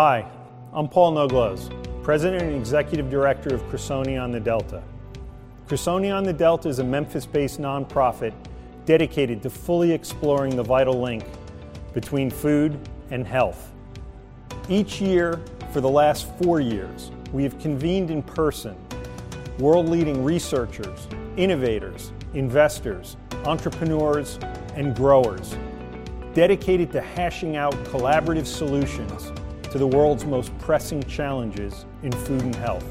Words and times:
Hi, 0.00 0.24
I'm 0.72 0.86
Paul 0.86 1.14
Noglows, 1.14 1.72
President 2.04 2.44
and 2.44 2.54
Executive 2.54 3.10
Director 3.10 3.52
of 3.52 3.62
Crusonia 3.62 4.22
on 4.22 4.30
the 4.30 4.38
Delta. 4.38 4.80
Crusonia 5.66 6.16
on 6.16 6.22
the 6.22 6.32
Delta 6.32 6.68
is 6.68 6.78
a 6.78 6.84
Memphis 6.84 7.26
based 7.26 7.60
nonprofit 7.60 8.32
dedicated 8.86 9.42
to 9.42 9.50
fully 9.50 9.90
exploring 9.90 10.54
the 10.54 10.62
vital 10.62 11.00
link 11.00 11.24
between 11.94 12.30
food 12.30 12.78
and 13.10 13.26
health. 13.26 13.72
Each 14.68 15.00
year, 15.00 15.40
for 15.72 15.80
the 15.80 15.90
last 15.90 16.28
four 16.38 16.60
years, 16.60 17.10
we 17.32 17.42
have 17.42 17.58
convened 17.58 18.12
in 18.12 18.22
person 18.22 18.76
world 19.58 19.88
leading 19.88 20.22
researchers, 20.22 21.08
innovators, 21.36 22.12
investors, 22.34 23.16
entrepreneurs, 23.46 24.38
and 24.76 24.94
growers 24.94 25.56
dedicated 26.34 26.92
to 26.92 27.00
hashing 27.00 27.56
out 27.56 27.74
collaborative 27.86 28.46
solutions 28.46 29.32
to 29.70 29.78
the 29.78 29.86
world's 29.86 30.24
most 30.24 30.56
pressing 30.58 31.02
challenges 31.02 31.84
in 32.02 32.12
food 32.12 32.42
and 32.42 32.54
health. 32.56 32.84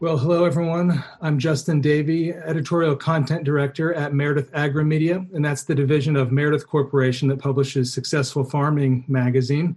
Well, 0.00 0.16
hello 0.16 0.44
everyone. 0.44 1.02
I'm 1.20 1.40
Justin 1.40 1.80
Davey, 1.80 2.32
editorial 2.32 2.94
content 2.94 3.42
director 3.42 3.92
at 3.94 4.14
Meredith 4.14 4.48
Agri-Media, 4.54 5.26
and 5.34 5.44
that's 5.44 5.64
the 5.64 5.74
division 5.74 6.14
of 6.14 6.30
Meredith 6.30 6.66
Corporation 6.68 7.26
that 7.28 7.40
publishes 7.40 7.92
Successful 7.92 8.44
Farming 8.44 9.04
magazine. 9.08 9.74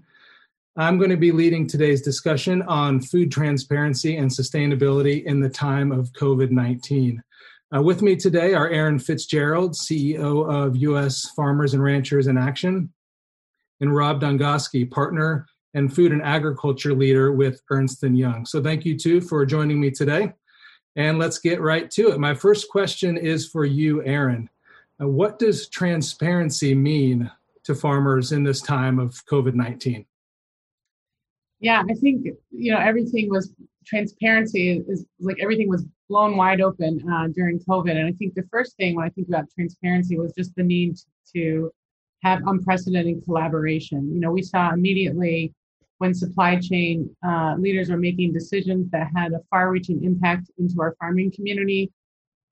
I'm 0.77 0.97
going 0.97 1.09
to 1.09 1.17
be 1.17 1.33
leading 1.33 1.67
today's 1.67 2.01
discussion 2.01 2.61
on 2.61 3.01
food 3.01 3.29
transparency 3.29 4.15
and 4.15 4.31
sustainability 4.31 5.25
in 5.25 5.41
the 5.41 5.49
time 5.49 5.91
of 5.91 6.13
COVID 6.13 6.49
19. 6.49 7.21
Uh, 7.75 7.81
with 7.81 8.01
me 8.01 8.15
today 8.15 8.53
are 8.53 8.69
Erin 8.69 8.97
Fitzgerald, 8.97 9.73
CEO 9.73 10.49
of 10.49 10.77
U.S. 10.77 11.29
Farmers 11.35 11.73
and 11.73 11.83
Ranchers 11.83 12.27
in 12.27 12.37
Action, 12.37 12.89
and 13.81 13.93
Rob 13.93 14.21
Dongoski, 14.21 14.89
partner 14.89 15.45
and 15.73 15.93
food 15.93 16.13
and 16.13 16.21
agriculture 16.21 16.93
leader 16.93 17.33
with 17.33 17.61
Ernst 17.69 18.01
& 18.03 18.03
Young. 18.03 18.45
So 18.45 18.63
thank 18.63 18.85
you 18.85 18.97
two 18.97 19.19
for 19.19 19.45
joining 19.45 19.79
me 19.79 19.91
today. 19.91 20.31
And 20.95 21.19
let's 21.19 21.39
get 21.39 21.59
right 21.59 21.91
to 21.91 22.11
it. 22.11 22.19
My 22.19 22.33
first 22.33 22.69
question 22.69 23.17
is 23.17 23.47
for 23.47 23.65
you, 23.65 24.03
Erin. 24.03 24.49
Uh, 25.01 25.07
what 25.09 25.37
does 25.37 25.67
transparency 25.67 26.73
mean 26.73 27.29
to 27.65 27.75
farmers 27.75 28.31
in 28.31 28.43
this 28.43 28.61
time 28.61 28.99
of 28.99 29.25
COVID 29.25 29.53
19? 29.53 30.05
Yeah, 31.61 31.83
I 31.87 31.93
think, 31.93 32.25
you 32.49 32.71
know, 32.71 32.79
everything 32.79 33.29
was 33.29 33.53
transparency 33.85 34.69
is, 34.69 34.87
is 34.87 35.05
like 35.19 35.37
everything 35.39 35.69
was 35.69 35.85
blown 36.09 36.35
wide 36.35 36.59
open 36.59 36.99
uh, 37.09 37.27
during 37.27 37.59
COVID. 37.59 37.91
And 37.91 38.07
I 38.07 38.11
think 38.13 38.33
the 38.33 38.47
first 38.51 38.75
thing 38.77 38.95
when 38.95 39.05
I 39.05 39.09
think 39.09 39.27
about 39.27 39.45
transparency 39.55 40.17
was 40.17 40.33
just 40.35 40.55
the 40.55 40.63
need 40.63 40.97
to 41.35 41.71
have 42.23 42.41
unprecedented 42.47 43.23
collaboration. 43.23 44.11
You 44.13 44.19
know, 44.19 44.31
we 44.31 44.41
saw 44.41 44.73
immediately 44.73 45.53
when 45.99 46.15
supply 46.15 46.59
chain 46.59 47.15
uh, 47.25 47.55
leaders 47.59 47.89
were 47.89 47.97
making 47.97 48.33
decisions 48.33 48.89
that 48.89 49.09
had 49.15 49.33
a 49.33 49.39
far 49.51 49.69
reaching 49.69 50.03
impact 50.03 50.49
into 50.57 50.81
our 50.81 50.95
farming 50.99 51.31
community 51.31 51.91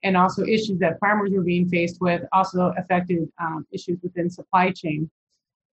and 0.04 0.16
also 0.16 0.44
issues 0.44 0.78
that 0.80 1.00
farmers 1.00 1.32
were 1.32 1.42
being 1.42 1.68
faced 1.68 2.00
with 2.00 2.22
also 2.32 2.74
affected 2.78 3.28
um, 3.42 3.66
issues 3.72 3.98
within 4.04 4.30
supply 4.30 4.72
chain 4.72 5.10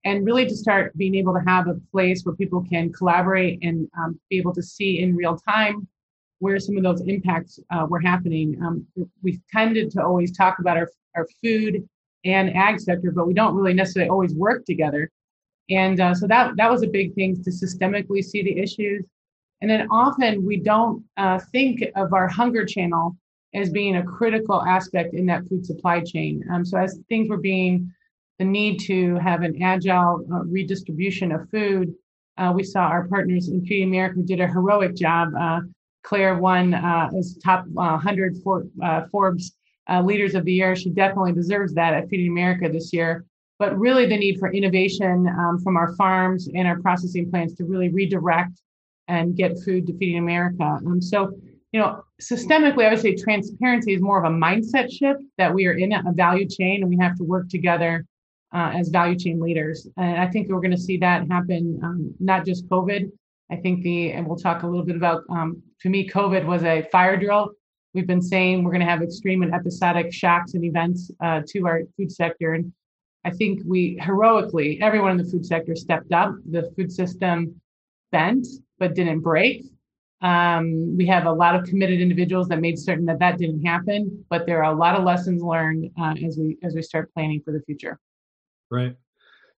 and 0.04 0.26
really 0.26 0.46
to 0.46 0.56
start 0.56 0.98
being 0.98 1.16
able 1.16 1.34
to 1.34 1.42
have 1.46 1.68
a 1.68 1.80
place 1.92 2.24
where 2.24 2.36
people 2.36 2.64
can 2.70 2.92
collaborate 2.92 3.60
and 3.62 3.88
um, 3.98 4.20
be 4.30 4.38
able 4.38 4.54
to 4.54 4.64
see 4.64 5.00
in 5.02 5.16
real 5.16 5.38
time 5.38 5.88
where 6.40 6.60
some 6.60 6.76
of 6.76 6.84
those 6.84 7.02
impacts 7.02 7.60
uh, 7.70 7.86
were 7.88 8.00
happening. 8.00 8.60
Um, 8.66 8.86
we 9.22 9.40
tended 9.52 9.92
to 9.92 10.04
always 10.04 10.36
talk 10.36 10.58
about 10.58 10.76
our, 10.76 10.90
our 11.16 11.28
food 11.44 11.88
and 12.26 12.56
ag 12.56 12.80
sector, 12.80 13.12
but 13.12 13.28
we 13.28 13.34
don't 13.34 13.56
really 13.56 13.74
necessarily 13.74 14.10
always 14.10 14.34
work 14.34 14.66
together. 14.66 15.10
And 15.70 16.00
uh, 16.00 16.16
so 16.16 16.28
that 16.28 16.58
that 16.58 16.70
was 16.70 16.82
a 16.84 16.88
big 16.88 17.14
thing 17.14 17.42
to 17.44 17.50
systemically 17.52 18.24
see 18.24 18.42
the 18.42 18.58
issues. 18.58 19.06
And 19.62 19.70
then 19.70 19.88
often 19.92 20.44
we 20.44 20.58
don't 20.58 21.04
uh, 21.18 21.40
think 21.52 21.84
of 21.96 22.14
our 22.14 22.28
hunger 22.28 22.66
channel 22.66 23.16
as 23.54 23.70
being 23.70 23.98
a 23.98 24.04
critical 24.04 24.64
aspect 24.64 25.14
in 25.14 25.28
that 25.28 25.48
food 25.48 25.66
supply 25.66 26.02
chain. 26.02 26.44
Um, 26.52 26.66
so 26.66 26.78
as 26.78 27.00
things 27.08 27.30
were 27.30 27.38
being 27.38 27.94
the 28.42 28.46
need 28.46 28.80
to 28.80 29.16
have 29.18 29.44
an 29.44 29.62
agile 29.62 30.26
uh, 30.34 30.40
redistribution 30.46 31.32
of 31.32 31.48
food, 31.52 31.94
uh, 32.40 32.52
we 32.56 32.64
saw 32.64 32.82
our 32.82 33.08
partners 33.08 33.50
in 33.50 33.64
Feeding 33.66 33.90
America 33.90 34.22
did 34.26 34.40
a 34.40 34.48
heroic 34.48 34.96
job. 34.96 35.30
Uh, 35.40 35.60
Claire 36.02 36.40
won 36.40 36.74
uh, 36.74 37.12
as 37.16 37.38
top 37.44 37.68
100 37.68 38.38
for, 38.44 38.66
Forbes 39.12 39.56
leaders 40.04 40.34
of 40.34 40.46
the 40.46 40.54
year. 40.54 40.76
She 40.76 40.90
definitely 40.90 41.34
deserves 41.34 41.74
that 41.76 41.94
at 41.94 42.10
Feeding 42.10 42.32
America 42.32 42.68
this 42.68 42.92
year 42.92 43.26
but 43.60 43.78
really 43.78 44.08
the 44.08 44.18
need 44.18 44.40
for 44.40 44.52
innovation 44.52 45.28
um, 45.28 45.60
from 45.64 45.78
our 45.78 45.96
farms 45.96 46.50
and 46.56 46.68
our 46.68 46.80
processing 46.82 47.30
plants 47.30 47.54
to 47.54 47.64
really 47.64 47.90
redirect 47.90 48.60
and 49.08 49.36
get 49.36 49.52
food 49.64 49.86
to 49.86 49.96
feeding 50.00 50.18
America. 50.18 50.64
Um, 50.64 51.00
so, 51.00 51.32
you 51.72 51.80
know, 51.80 52.04
systemically, 52.20 52.88
I 52.88 52.90
would 52.90 53.00
say 53.00 53.14
transparency 53.14 53.94
is 53.94 54.02
more 54.02 54.18
of 54.18 54.26
a 54.26 54.36
mindset 54.36 54.92
shift 54.92 55.22
that 55.38 55.54
we 55.54 55.68
are 55.68 55.74
in 55.74 55.94
a 55.94 56.12
value 56.12 56.48
chain 56.48 56.82
and 56.82 56.90
we 56.90 56.98
have 57.00 57.16
to 57.18 57.24
work 57.24 57.50
together 57.50 58.04
uh, 58.54 58.72
as 58.74 58.90
value 58.90 59.18
chain 59.18 59.40
leaders. 59.40 59.88
And 59.98 60.18
I 60.20 60.28
think 60.28 60.50
we're 60.50 60.60
going 60.60 60.72
to 60.72 60.78
see 60.78 60.98
that 60.98 61.30
happen, 61.30 61.80
um, 61.84 62.14
not 62.20 62.46
just 62.46 62.68
COVID. 62.68 63.12
I 63.52 63.56
think 63.58 63.84
the, 63.84 64.12
and 64.14 64.26
we'll 64.26 64.38
talk 64.38 64.64
a 64.64 64.68
little 64.68 64.86
bit 64.86 64.96
about, 64.96 65.24
um, 65.30 65.62
to 65.82 65.90
me, 65.90 66.08
COVID 66.08 66.46
was 66.46 66.64
a 66.64 66.88
fire 66.92 67.18
drill. 67.18 67.52
We've 67.94 68.08
been 68.08 68.22
saying 68.22 68.64
we're 68.64 68.72
going 68.72 68.86
to 68.86 68.88
have 68.88 69.02
extreme 69.02 69.44
and 69.44 69.54
episodic 69.54 70.14
shocks 70.14 70.54
and 70.54 70.64
events 70.64 71.12
uh, 71.22 71.42
to 71.48 71.68
our 71.68 71.82
food 71.98 72.12
sector. 72.12 72.54
And 72.54 72.72
I 73.26 73.32
think 73.32 73.62
we 73.66 74.00
heroically, 74.02 74.82
everyone 74.82 75.12
in 75.12 75.18
the 75.18 75.30
food 75.30 75.46
sector 75.46 75.76
stepped 75.76 76.14
up. 76.14 76.34
The 76.50 76.72
food 76.76 76.92
system 76.92 77.60
bent 78.12 78.48
but 78.80 78.96
didn't 78.96 79.20
break. 79.20 79.66
Um, 80.22 80.96
we 80.98 81.06
have 81.08 81.26
a 81.26 81.32
lot 81.32 81.56
of 81.56 81.66
committed 81.66 82.00
individuals 82.00 82.48
that 82.50 82.62
made 82.62 82.78
certain 82.78 83.06
that 83.06 83.20
that 83.20 83.38
didn't 83.38 83.64
happen, 83.66 84.24
but 84.30 84.46
there 84.46 84.64
are 84.64 84.72
a 84.72 84.78
lot 84.78 84.96
of 84.96 85.04
lessons 85.04 85.42
learned 85.42 85.90
uh, 86.00 86.14
as 86.26 86.38
we 86.38 86.58
as 86.64 86.76
we 86.76 86.82
start 86.82 87.12
planning 87.14 87.42
for 87.44 87.52
the 87.52 87.62
future. 87.62 88.00
Right. 88.72 88.96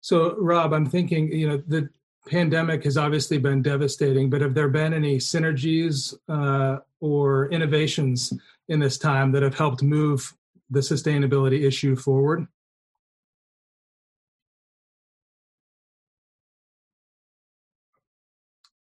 So, 0.00 0.34
Rob, 0.38 0.72
I'm 0.72 0.86
thinking, 0.86 1.30
you 1.30 1.46
know, 1.48 1.62
the 1.68 1.88
pandemic 2.26 2.84
has 2.84 2.96
obviously 2.96 3.38
been 3.38 3.62
devastating, 3.62 4.30
but 4.30 4.40
have 4.40 4.54
there 4.54 4.68
been 4.68 4.94
any 4.94 5.18
synergies 5.18 6.14
uh, 6.28 6.78
or 7.00 7.50
innovations 7.50 8.32
in 8.68 8.80
this 8.80 8.96
time 8.98 9.32
that 9.32 9.42
have 9.42 9.54
helped 9.54 9.82
move 9.82 10.34
the 10.70 10.80
sustainability 10.80 11.64
issue 11.64 11.94
forward? 11.94 12.46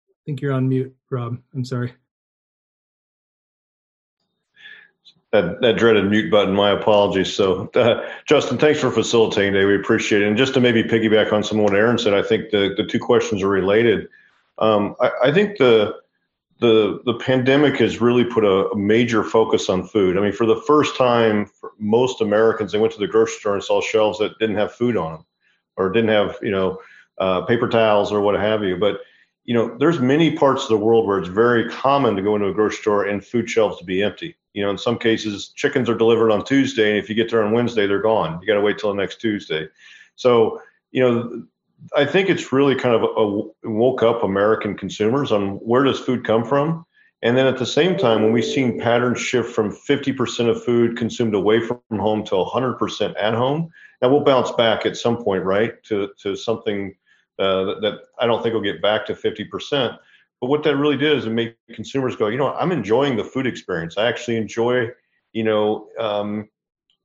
I 0.10 0.20
think 0.26 0.42
you're 0.42 0.54
on 0.54 0.70
mute, 0.70 0.96
Rob. 1.10 1.40
I'm 1.54 1.66
sorry. 1.66 1.94
That, 5.34 5.62
that 5.62 5.78
dreaded 5.78 6.12
mute 6.12 6.30
button. 6.30 6.54
My 6.54 6.70
apologies. 6.70 7.34
So, 7.34 7.68
uh, 7.74 8.08
Justin, 8.26 8.60
thanks 8.60 8.80
for 8.80 8.92
facilitating 8.92 9.54
today. 9.54 9.66
We 9.66 9.76
appreciate 9.76 10.22
it. 10.22 10.28
And 10.28 10.38
just 10.38 10.54
to 10.54 10.60
maybe 10.60 10.84
piggyback 10.84 11.34
on 11.34 11.44
some 11.44 11.58
of 11.58 11.64
what 11.64 11.74
Erin 11.74 11.98
said, 11.98 12.14
I 12.14 12.22
think 12.22 12.52
the, 12.52 12.76
the 12.78 12.86
two 12.86 13.00
questions 13.00 13.42
are 13.42 13.48
related. 13.48 14.10
Um, 14.60 14.96
I, 15.02 15.10
I, 15.24 15.32
think 15.32 15.58
the 15.58 15.96
the 16.60 17.02
the 17.06 17.16
pandemic 17.16 17.78
has 17.78 18.00
really 18.00 18.24
put 18.24 18.46
a, 18.46 18.70
a, 18.70 18.78
major 18.78 19.24
focus 19.24 19.70
on 19.70 19.88
food. 19.88 20.18
I 20.18 20.22
mean, 20.22 20.34
for 20.34 20.46
the 20.46 20.62
first 20.68 20.96
time, 20.96 21.50
most 21.80 22.22
Americans 22.22 22.72
they 22.72 22.78
went 22.78 22.94
to 22.94 23.00
the 23.00 23.08
grocery 23.08 23.40
store 23.40 23.56
and 23.56 23.64
saw 23.64 23.82
shelves 23.82 24.20
that 24.20 24.38
didn't 24.38 24.58
have 24.58 24.72
food 24.72 24.96
on 24.96 25.14
them, 25.14 25.26
or 25.78 25.92
didn't 25.92 26.12
have 26.12 26.38
you 26.44 26.52
know 26.52 26.80
uh, 27.18 27.42
paper 27.42 27.68
towels 27.68 28.12
or 28.12 28.22
what 28.22 28.40
have 28.40 28.64
you. 28.64 28.78
But 28.78 29.00
you 29.46 29.54
know, 29.54 29.76
there's 29.78 30.00
many 30.00 30.36
parts 30.36 30.64
of 30.64 30.70
the 30.70 30.78
world 30.78 31.06
where 31.06 31.20
it's 31.20 31.28
very 31.28 31.70
common 31.70 32.16
to 32.16 32.22
go 32.22 32.36
into 32.36 32.48
a 32.48 32.54
grocery 32.54 32.78
store 32.78 33.06
and 33.06 33.24
food 33.24 33.50
shelves 33.50 33.78
to 33.78 33.84
be 33.84 34.02
empty. 34.02 34.38
You 34.54 34.64
know, 34.64 34.70
in 34.70 34.78
some 34.78 34.98
cases, 34.98 35.50
chickens 35.50 35.90
are 35.90 35.98
delivered 35.98 36.32
on 36.32 36.46
Tuesday, 36.46 36.90
and 36.90 36.98
if 36.98 37.10
you 37.10 37.16
get 37.16 37.30
there 37.30 37.44
on 37.44 37.52
Wednesday, 37.52 37.88
they're 37.88 38.02
gone. 38.02 38.40
You 38.42 38.48
got 38.48 38.54
to 38.54 38.62
wait 38.62 38.78
till 38.78 38.90
the 38.94 39.02
next 39.02 39.20
Tuesday. 39.20 39.68
So, 40.16 40.62
you 40.92 41.02
know, 41.02 41.44
I 41.96 42.06
think 42.06 42.30
it's 42.30 42.54
really 42.54 42.76
kind 42.76 42.96
of 42.96 43.04
a, 43.04 43.68
a 43.68 43.72
woke 43.72 44.04
up 44.04 44.24
American 44.24 44.78
consumers 44.78 45.32
on 45.32 45.56
where 45.56 45.84
does 45.84 46.00
food 46.00 46.24
come 46.24 46.46
from, 46.46 46.86
and 47.24 47.38
then 47.38 47.48
at 47.48 47.58
the 47.58 47.66
same 47.66 47.98
time, 47.98 48.22
when 48.22 48.32
we've 48.32 48.46
seen 48.46 48.80
patterns 48.80 49.20
shift 49.20 49.54
from 49.54 49.72
50% 49.72 50.50
of 50.50 50.64
food 50.64 50.98
consumed 50.98 51.34
away 51.34 51.60
from 51.60 51.80
home 51.92 52.24
to 52.26 52.36
100% 52.36 53.16
at 53.20 53.34
home, 53.34 53.70
now 54.02 54.10
we'll 54.10 54.24
bounce 54.24 54.52
back 54.52 54.86
at 54.86 54.98
some 54.98 55.24
point, 55.24 55.44
right, 55.44 55.82
to 55.84 56.10
to 56.20 56.36
something 56.36 56.94
uh, 57.40 57.64
that, 57.66 57.82
that, 57.82 58.00
I 58.20 58.28
don't 58.28 58.42
think 58.42 58.54
will 58.54 58.62
get 58.62 58.82
back 58.82 59.06
to 59.08 59.14
50%. 59.14 59.98
But 60.42 60.48
what 60.48 60.64
that 60.64 60.76
really 60.76 60.98
did 60.98 61.18
is 61.18 61.26
it 61.26 61.32
made 61.32 61.56
consumers 61.74 62.16
go, 62.16 62.28
you 62.28 62.38
know, 62.38 62.54
I'm 62.54 62.72
enjoying 62.72 63.16
the 63.16 63.24
food 63.24 63.48
experience. 63.48 63.98
I 63.98 64.08
actually 64.08 64.38
enjoy, 64.38 64.90
you 65.32 65.44
know, 65.44 65.88
um, 66.00 66.50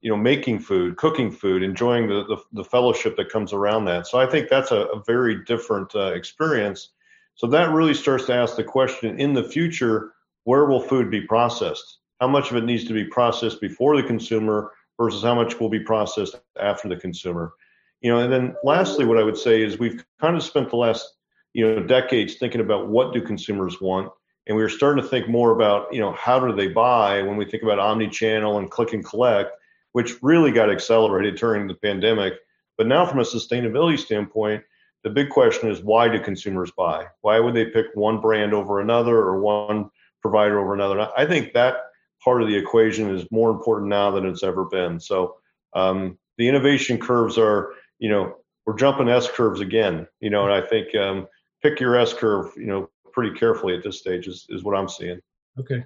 you 0.00 0.10
know, 0.10 0.16
making 0.16 0.60
food, 0.60 0.96
cooking 0.96 1.30
food, 1.30 1.62
enjoying 1.62 2.08
the, 2.08 2.24
the, 2.24 2.36
the, 2.52 2.64
fellowship 2.64 3.16
that 3.16 3.30
comes 3.30 3.52
around 3.52 3.84
that. 3.86 4.06
So 4.06 4.20
I 4.20 4.26
think 4.26 4.48
that's 4.48 4.70
a, 4.70 4.82
a 4.86 5.02
very 5.04 5.44
different 5.44 5.94
uh, 5.94 6.12
experience. 6.12 6.90
So 7.34 7.46
that 7.48 7.72
really 7.72 7.94
starts 7.94 8.26
to 8.26 8.34
ask 8.34 8.56
the 8.56 8.64
question 8.64 9.18
in 9.18 9.34
the 9.34 9.42
future, 9.42 10.12
where 10.44 10.66
will 10.66 10.80
food 10.80 11.10
be 11.10 11.20
processed? 11.22 11.98
how 12.20 12.28
much 12.28 12.50
of 12.50 12.56
it 12.56 12.64
needs 12.64 12.84
to 12.84 12.92
be 12.92 13.04
processed 13.04 13.60
before 13.60 13.96
the 13.96 14.06
consumer 14.06 14.72
versus 15.00 15.22
how 15.22 15.34
much 15.34 15.60
will 15.60 15.68
be 15.68 15.80
processed 15.80 16.40
after 16.60 16.88
the 16.88 16.96
consumer. 16.96 17.52
You 18.00 18.12
know, 18.12 18.20
and 18.20 18.32
then 18.32 18.54
lastly, 18.62 19.04
what 19.04 19.18
I 19.18 19.22
would 19.22 19.36
say 19.36 19.62
is 19.62 19.78
we've 19.78 20.04
kind 20.20 20.36
of 20.36 20.42
spent 20.42 20.70
the 20.70 20.76
last 20.76 21.14
you 21.52 21.66
know 21.66 21.82
decades 21.82 22.36
thinking 22.36 22.60
about 22.60 22.88
what 22.88 23.12
do 23.12 23.20
consumers 23.20 23.80
want, 23.80 24.12
and 24.46 24.56
we 24.56 24.62
are 24.62 24.68
starting 24.68 25.02
to 25.02 25.08
think 25.08 25.28
more 25.28 25.50
about 25.50 25.92
you 25.92 26.00
know 26.00 26.12
how 26.12 26.38
do 26.38 26.54
they 26.54 26.68
buy 26.68 27.22
when 27.22 27.36
we 27.36 27.44
think 27.44 27.62
about 27.62 27.78
omni-channel 27.78 28.58
and 28.58 28.70
click 28.70 28.92
and 28.92 29.04
collect, 29.04 29.52
which 29.92 30.22
really 30.22 30.52
got 30.52 30.70
accelerated 30.70 31.36
during 31.36 31.66
the 31.66 31.74
pandemic. 31.74 32.34
But 32.76 32.86
now, 32.86 33.04
from 33.04 33.18
a 33.18 33.24
sustainability 33.24 33.98
standpoint, 33.98 34.62
the 35.02 35.10
big 35.10 35.30
question 35.30 35.70
is 35.70 35.82
why 35.82 36.08
do 36.08 36.20
consumers 36.20 36.70
buy? 36.76 37.06
Why 37.22 37.40
would 37.40 37.54
they 37.54 37.66
pick 37.66 37.86
one 37.94 38.20
brand 38.20 38.54
over 38.54 38.80
another 38.80 39.16
or 39.16 39.40
one 39.40 39.90
provider 40.22 40.60
over 40.60 40.74
another? 40.74 41.08
I 41.16 41.26
think 41.26 41.52
that 41.54 41.76
part 42.22 42.42
of 42.42 42.48
the 42.48 42.56
equation 42.56 43.14
is 43.14 43.26
more 43.30 43.50
important 43.50 43.88
now 43.88 44.10
than 44.10 44.26
it's 44.26 44.42
ever 44.42 44.64
been. 44.64 45.00
So 45.00 45.36
um, 45.74 46.18
the 46.36 46.48
innovation 46.48 46.98
curves 46.98 47.38
are, 47.38 47.72
you 47.98 48.08
know, 48.08 48.36
we're 48.66 48.76
jumping 48.76 49.08
S 49.08 49.30
curves 49.30 49.60
again, 49.60 50.06
you 50.20 50.30
know, 50.30 50.44
and 50.44 50.52
I 50.52 50.66
think 50.66 50.94
um, 50.94 51.26
pick 51.62 51.80
your 51.80 51.96
S 51.96 52.12
curve, 52.12 52.52
you 52.56 52.66
know, 52.66 52.90
pretty 53.12 53.36
carefully 53.38 53.74
at 53.76 53.82
this 53.82 53.98
stage 53.98 54.28
is, 54.28 54.46
is 54.50 54.62
what 54.62 54.76
I'm 54.76 54.88
seeing. 54.88 55.20
Okay. 55.58 55.84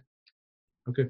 Okay. 0.89 1.09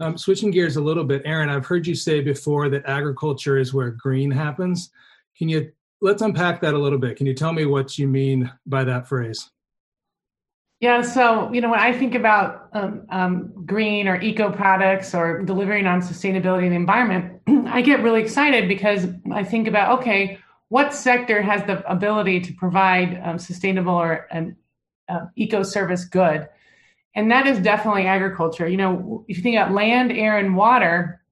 Um, 0.00 0.18
switching 0.18 0.50
gears 0.50 0.76
a 0.76 0.80
little 0.80 1.04
bit, 1.04 1.22
Erin, 1.24 1.48
I've 1.48 1.66
heard 1.66 1.86
you 1.86 1.94
say 1.94 2.20
before 2.20 2.68
that 2.68 2.86
agriculture 2.86 3.58
is 3.58 3.72
where 3.72 3.90
green 3.90 4.30
happens. 4.30 4.90
Can 5.36 5.48
you 5.48 5.70
let's 6.00 6.22
unpack 6.22 6.60
that 6.60 6.74
a 6.74 6.78
little 6.78 6.98
bit? 6.98 7.16
Can 7.16 7.26
you 7.26 7.34
tell 7.34 7.52
me 7.52 7.64
what 7.64 7.98
you 7.98 8.08
mean 8.08 8.50
by 8.66 8.84
that 8.84 9.08
phrase? 9.08 9.50
Yeah, 10.84 11.00
so 11.00 11.50
you 11.50 11.62
know 11.62 11.70
when 11.70 11.80
I 11.80 11.94
think 11.94 12.14
about 12.14 12.68
um, 12.74 13.06
um, 13.08 13.64
green 13.64 14.06
or 14.06 14.20
eco 14.20 14.52
products 14.52 15.14
or 15.14 15.40
delivering 15.40 15.86
on 15.86 16.02
sustainability 16.02 16.64
and 16.64 16.72
the 16.72 16.76
environment, 16.76 17.40
I 17.68 17.80
get 17.80 18.02
really 18.02 18.20
excited 18.20 18.68
because 18.68 19.06
I 19.32 19.44
think 19.44 19.66
about 19.66 20.00
okay, 20.00 20.38
what 20.68 20.92
sector 20.92 21.40
has 21.40 21.64
the 21.64 21.90
ability 21.90 22.42
to 22.42 22.52
provide 22.52 23.18
um, 23.24 23.38
sustainable 23.38 23.94
or 23.94 24.26
an 24.30 24.56
uh, 25.08 25.20
eco 25.36 25.62
service 25.62 26.04
good, 26.04 26.50
and 27.16 27.30
that 27.30 27.46
is 27.46 27.60
definitely 27.60 28.06
agriculture. 28.06 28.68
You 28.68 28.76
know, 28.76 29.24
if 29.26 29.38
you 29.38 29.42
think 29.42 29.56
about 29.56 29.72
land, 29.72 30.12
air, 30.12 30.36
and 30.36 30.54
water, 30.54 31.22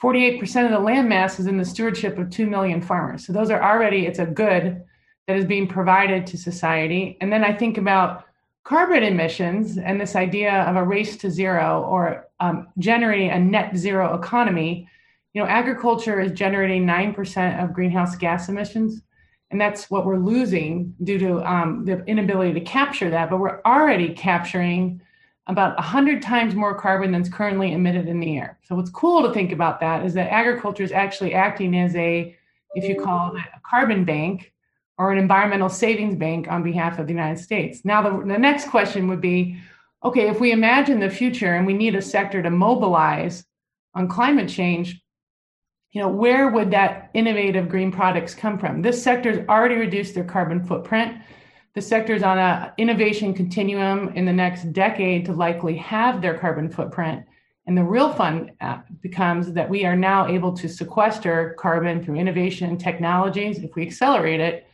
48% 0.00 0.64
of 0.64 0.70
the 0.70 0.78
land 0.78 1.08
mass 1.08 1.40
is 1.40 1.48
in 1.48 1.56
the 1.56 1.64
stewardship 1.64 2.18
of 2.18 2.30
2 2.30 2.46
million 2.46 2.80
farmers. 2.80 3.26
So 3.26 3.32
those 3.32 3.50
are 3.50 3.60
already, 3.60 4.06
it's 4.06 4.20
a 4.20 4.26
good 4.26 4.80
that 5.26 5.36
is 5.36 5.44
being 5.44 5.66
provided 5.66 6.24
to 6.28 6.38
society. 6.38 7.18
And 7.20 7.32
then 7.32 7.42
I 7.42 7.52
think 7.52 7.78
about 7.78 8.26
carbon 8.64 9.02
emissions 9.02 9.78
and 9.78 10.00
this 10.00 10.14
idea 10.14 10.62
of 10.62 10.76
a 10.76 10.84
race 10.84 11.16
to 11.16 11.30
zero 11.30 11.84
or 11.88 12.28
um, 12.40 12.68
generating 12.78 13.30
a 13.30 13.38
net 13.38 13.76
zero 13.76 14.14
economy, 14.14 14.88
you 15.32 15.42
know, 15.42 15.48
agriculture 15.48 16.20
is 16.20 16.32
generating 16.32 16.86
9% 16.86 17.62
of 17.62 17.72
greenhouse 17.72 18.16
gas 18.16 18.48
emissions. 18.48 19.02
And 19.50 19.60
that's 19.60 19.90
what 19.90 20.06
we're 20.06 20.18
losing 20.18 20.94
due 21.02 21.18
to 21.18 21.50
um, 21.50 21.84
the 21.84 22.04
inability 22.04 22.54
to 22.54 22.60
capture 22.60 23.10
that. 23.10 23.30
But 23.30 23.38
we're 23.38 23.60
already 23.66 24.14
capturing 24.14 25.00
about 25.48 25.76
100 25.76 26.22
times 26.22 26.54
more 26.54 26.78
carbon 26.78 27.12
than's 27.12 27.28
currently 27.28 27.72
emitted 27.72 28.08
in 28.08 28.20
the 28.20 28.38
air. 28.38 28.58
So, 28.62 28.74
what's 28.76 28.90
cool 28.90 29.26
to 29.26 29.34
think 29.34 29.52
about 29.52 29.80
that 29.80 30.06
is 30.06 30.14
that 30.14 30.32
agriculture 30.32 30.84
is 30.84 30.92
actually 30.92 31.34
acting 31.34 31.76
as 31.76 31.94
a, 31.96 32.36
if 32.74 32.84
you 32.84 32.98
call 32.98 33.36
it 33.36 33.42
a 33.54 33.60
carbon 33.68 34.04
bank, 34.04 34.52
or 34.98 35.12
an 35.12 35.18
environmental 35.18 35.68
savings 35.68 36.16
bank 36.16 36.48
on 36.48 36.62
behalf 36.62 36.98
of 36.98 37.06
the 37.06 37.12
United 37.12 37.42
States. 37.42 37.84
Now, 37.84 38.02
the, 38.02 38.26
the 38.26 38.38
next 38.38 38.68
question 38.68 39.08
would 39.08 39.20
be 39.20 39.58
okay, 40.04 40.28
if 40.28 40.40
we 40.40 40.52
imagine 40.52 40.98
the 40.98 41.08
future 41.08 41.54
and 41.54 41.66
we 41.66 41.74
need 41.74 41.94
a 41.94 42.02
sector 42.02 42.42
to 42.42 42.50
mobilize 42.50 43.44
on 43.94 44.08
climate 44.08 44.48
change, 44.48 45.00
you 45.92 46.00
know, 46.00 46.08
where 46.08 46.48
would 46.48 46.70
that 46.70 47.10
innovative 47.14 47.68
green 47.68 47.92
products 47.92 48.34
come 48.34 48.58
from? 48.58 48.82
This 48.82 49.02
sector's 49.02 49.46
already 49.48 49.76
reduced 49.76 50.14
their 50.14 50.24
carbon 50.24 50.64
footprint. 50.64 51.18
The 51.74 51.82
sector's 51.82 52.22
on 52.22 52.38
an 52.38 52.72
innovation 52.78 53.32
continuum 53.32 54.08
in 54.14 54.24
the 54.24 54.32
next 54.32 54.72
decade 54.72 55.24
to 55.26 55.32
likely 55.32 55.76
have 55.76 56.20
their 56.20 56.36
carbon 56.36 56.70
footprint. 56.70 57.24
And 57.66 57.78
the 57.78 57.84
real 57.84 58.12
fun 58.12 58.52
uh, 58.60 58.78
becomes 59.02 59.52
that 59.52 59.68
we 59.68 59.84
are 59.84 59.94
now 59.94 60.26
able 60.26 60.52
to 60.54 60.68
sequester 60.68 61.54
carbon 61.58 62.02
through 62.02 62.16
innovation 62.16 62.76
technologies. 62.76 63.58
If 63.58 63.76
we 63.76 63.86
accelerate 63.86 64.40
it, 64.40 64.66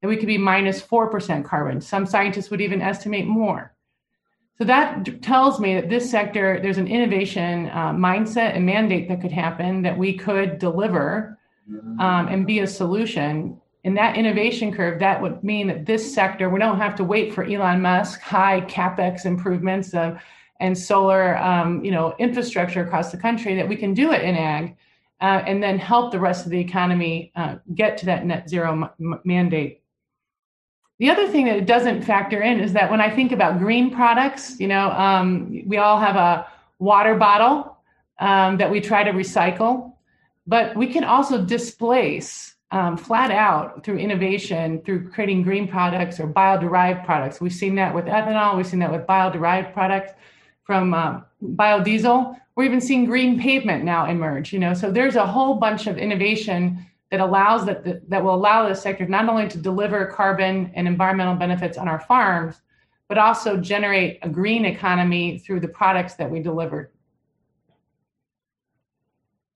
that 0.00 0.08
we 0.08 0.16
could 0.16 0.26
be 0.26 0.38
minus 0.38 0.80
4% 0.80 1.44
carbon. 1.44 1.80
Some 1.80 2.06
scientists 2.06 2.50
would 2.50 2.60
even 2.60 2.80
estimate 2.80 3.26
more. 3.26 3.74
So 4.58 4.64
that 4.64 5.22
tells 5.22 5.60
me 5.60 5.74
that 5.74 5.88
this 5.88 6.10
sector, 6.10 6.58
there's 6.60 6.78
an 6.78 6.88
innovation 6.88 7.66
uh, 7.68 7.92
mindset 7.92 8.56
and 8.56 8.66
mandate 8.66 9.08
that 9.08 9.20
could 9.20 9.32
happen 9.32 9.82
that 9.82 9.96
we 9.96 10.16
could 10.16 10.58
deliver 10.58 11.38
um, 12.00 12.28
and 12.28 12.46
be 12.46 12.60
a 12.60 12.66
solution. 12.66 13.60
In 13.84 13.94
that 13.94 14.16
innovation 14.16 14.74
curve, 14.74 14.98
that 14.98 15.22
would 15.22 15.44
mean 15.44 15.68
that 15.68 15.86
this 15.86 16.12
sector, 16.12 16.50
we 16.50 16.58
don't 16.58 16.78
have 16.78 16.96
to 16.96 17.04
wait 17.04 17.32
for 17.32 17.44
Elon 17.44 17.80
Musk 17.80 18.20
high 18.20 18.60
capex 18.62 19.24
improvements 19.24 19.94
of, 19.94 20.20
and 20.60 20.76
solar, 20.76 21.36
um, 21.38 21.84
you 21.84 21.92
know, 21.92 22.14
infrastructure 22.18 22.82
across 22.82 23.12
the 23.12 23.16
country. 23.16 23.54
That 23.54 23.68
we 23.68 23.76
can 23.76 23.94
do 23.94 24.10
it 24.12 24.22
in 24.22 24.34
ag, 24.34 24.76
uh, 25.20 25.42
and 25.46 25.62
then 25.62 25.78
help 25.78 26.10
the 26.10 26.18
rest 26.18 26.44
of 26.44 26.50
the 26.50 26.58
economy 26.58 27.30
uh, 27.36 27.56
get 27.74 27.96
to 27.98 28.06
that 28.06 28.26
net 28.26 28.48
zero 28.48 28.90
m- 29.00 29.20
mandate. 29.24 29.82
The 30.98 31.10
other 31.10 31.28
thing 31.28 31.46
that 31.46 31.56
it 31.56 31.66
doesn't 31.66 32.02
factor 32.02 32.42
in 32.42 32.58
is 32.58 32.72
that 32.72 32.90
when 32.90 33.00
I 33.00 33.14
think 33.14 33.30
about 33.30 33.58
green 33.58 33.94
products, 33.94 34.58
you 34.58 34.66
know, 34.66 34.90
um, 34.90 35.62
we 35.66 35.76
all 35.76 35.98
have 36.00 36.16
a 36.16 36.46
water 36.80 37.14
bottle 37.14 37.76
um, 38.18 38.56
that 38.56 38.70
we 38.70 38.80
try 38.80 39.04
to 39.04 39.12
recycle, 39.12 39.92
but 40.46 40.76
we 40.76 40.88
can 40.88 41.04
also 41.04 41.44
displace 41.44 42.56
um, 42.70 42.96
flat 42.96 43.30
out 43.30 43.84
through 43.84 43.98
innovation, 43.98 44.82
through 44.82 45.08
creating 45.10 45.42
green 45.42 45.68
products 45.68 46.18
or 46.20 46.26
bio-derived 46.26 47.04
products. 47.04 47.40
We've 47.40 47.52
seen 47.52 47.76
that 47.76 47.94
with 47.94 48.06
ethanol. 48.06 48.56
We've 48.56 48.66
seen 48.66 48.80
that 48.80 48.92
with 48.92 49.06
bio-derived 49.06 49.72
products 49.72 50.12
from 50.64 50.92
uh, 50.92 51.20
biodiesel. 51.42 52.36
We're 52.56 52.64
even 52.64 52.80
seeing 52.80 53.04
green 53.04 53.40
pavement 53.40 53.84
now 53.84 54.06
emerge. 54.06 54.52
You 54.52 54.58
know, 54.58 54.74
so 54.74 54.90
there's 54.90 55.16
a 55.16 55.26
whole 55.26 55.54
bunch 55.54 55.86
of 55.86 55.96
innovation 55.96 56.84
that 57.10 57.20
allows 57.20 57.64
that 57.66 58.08
that 58.08 58.22
will 58.22 58.34
allow 58.34 58.68
the 58.68 58.74
sector 58.74 59.06
not 59.06 59.28
only 59.28 59.48
to 59.48 59.58
deliver 59.58 60.06
carbon 60.06 60.70
and 60.74 60.86
environmental 60.86 61.34
benefits 61.34 61.78
on 61.78 61.88
our 61.88 62.00
farms, 62.00 62.60
but 63.08 63.18
also 63.18 63.56
generate 63.56 64.18
a 64.22 64.28
green 64.28 64.64
economy 64.64 65.38
through 65.38 65.60
the 65.60 65.68
products 65.68 66.14
that 66.14 66.30
we 66.30 66.40
deliver. 66.40 66.92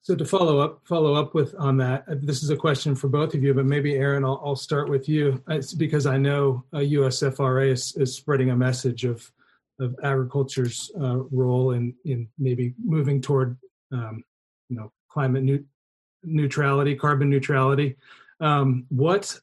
So 0.00 0.16
to 0.16 0.25
follow 0.25 0.59
up, 0.59 0.80
follow 0.85 1.14
up 1.14 1.32
with 1.32 1.54
on 1.59 1.76
that, 1.76 2.04
uh, 2.09 2.16
this 2.21 2.42
is 2.42 2.50
a 2.50 2.56
question 2.56 2.97
for 2.97 3.06
both 3.06 3.35
of 3.35 3.42
you, 3.44 3.54
but 3.54 3.66
maybe 3.66 3.94
Erin, 3.94 4.25
I'll, 4.25 4.42
I'll 4.44 4.56
start 4.56 4.88
with 4.88 5.09
you. 5.09 5.40
It's 5.49 5.75
because 5.75 6.06
I 6.06 6.16
know 6.16 6.64
USFRA 6.75 7.71
is, 7.71 7.94
is 7.97 8.16
spreading 8.16 8.50
a 8.50 8.56
message 8.56 9.04
of 9.04 9.30
of 9.80 9.97
agriculture's 10.02 10.90
uh, 11.00 11.18
role 11.30 11.73
in 11.73 11.94
in 12.04 12.28
maybe 12.38 12.75
moving 12.85 13.21
toward 13.21 13.56
um, 13.90 14.23
you 14.68 14.76
know 14.76 14.92
climate 15.09 15.42
new, 15.42 15.64
neutrality, 16.23 16.95
carbon 16.95 17.31
neutrality. 17.31 17.97
Um, 18.41 18.87
what 18.88 19.38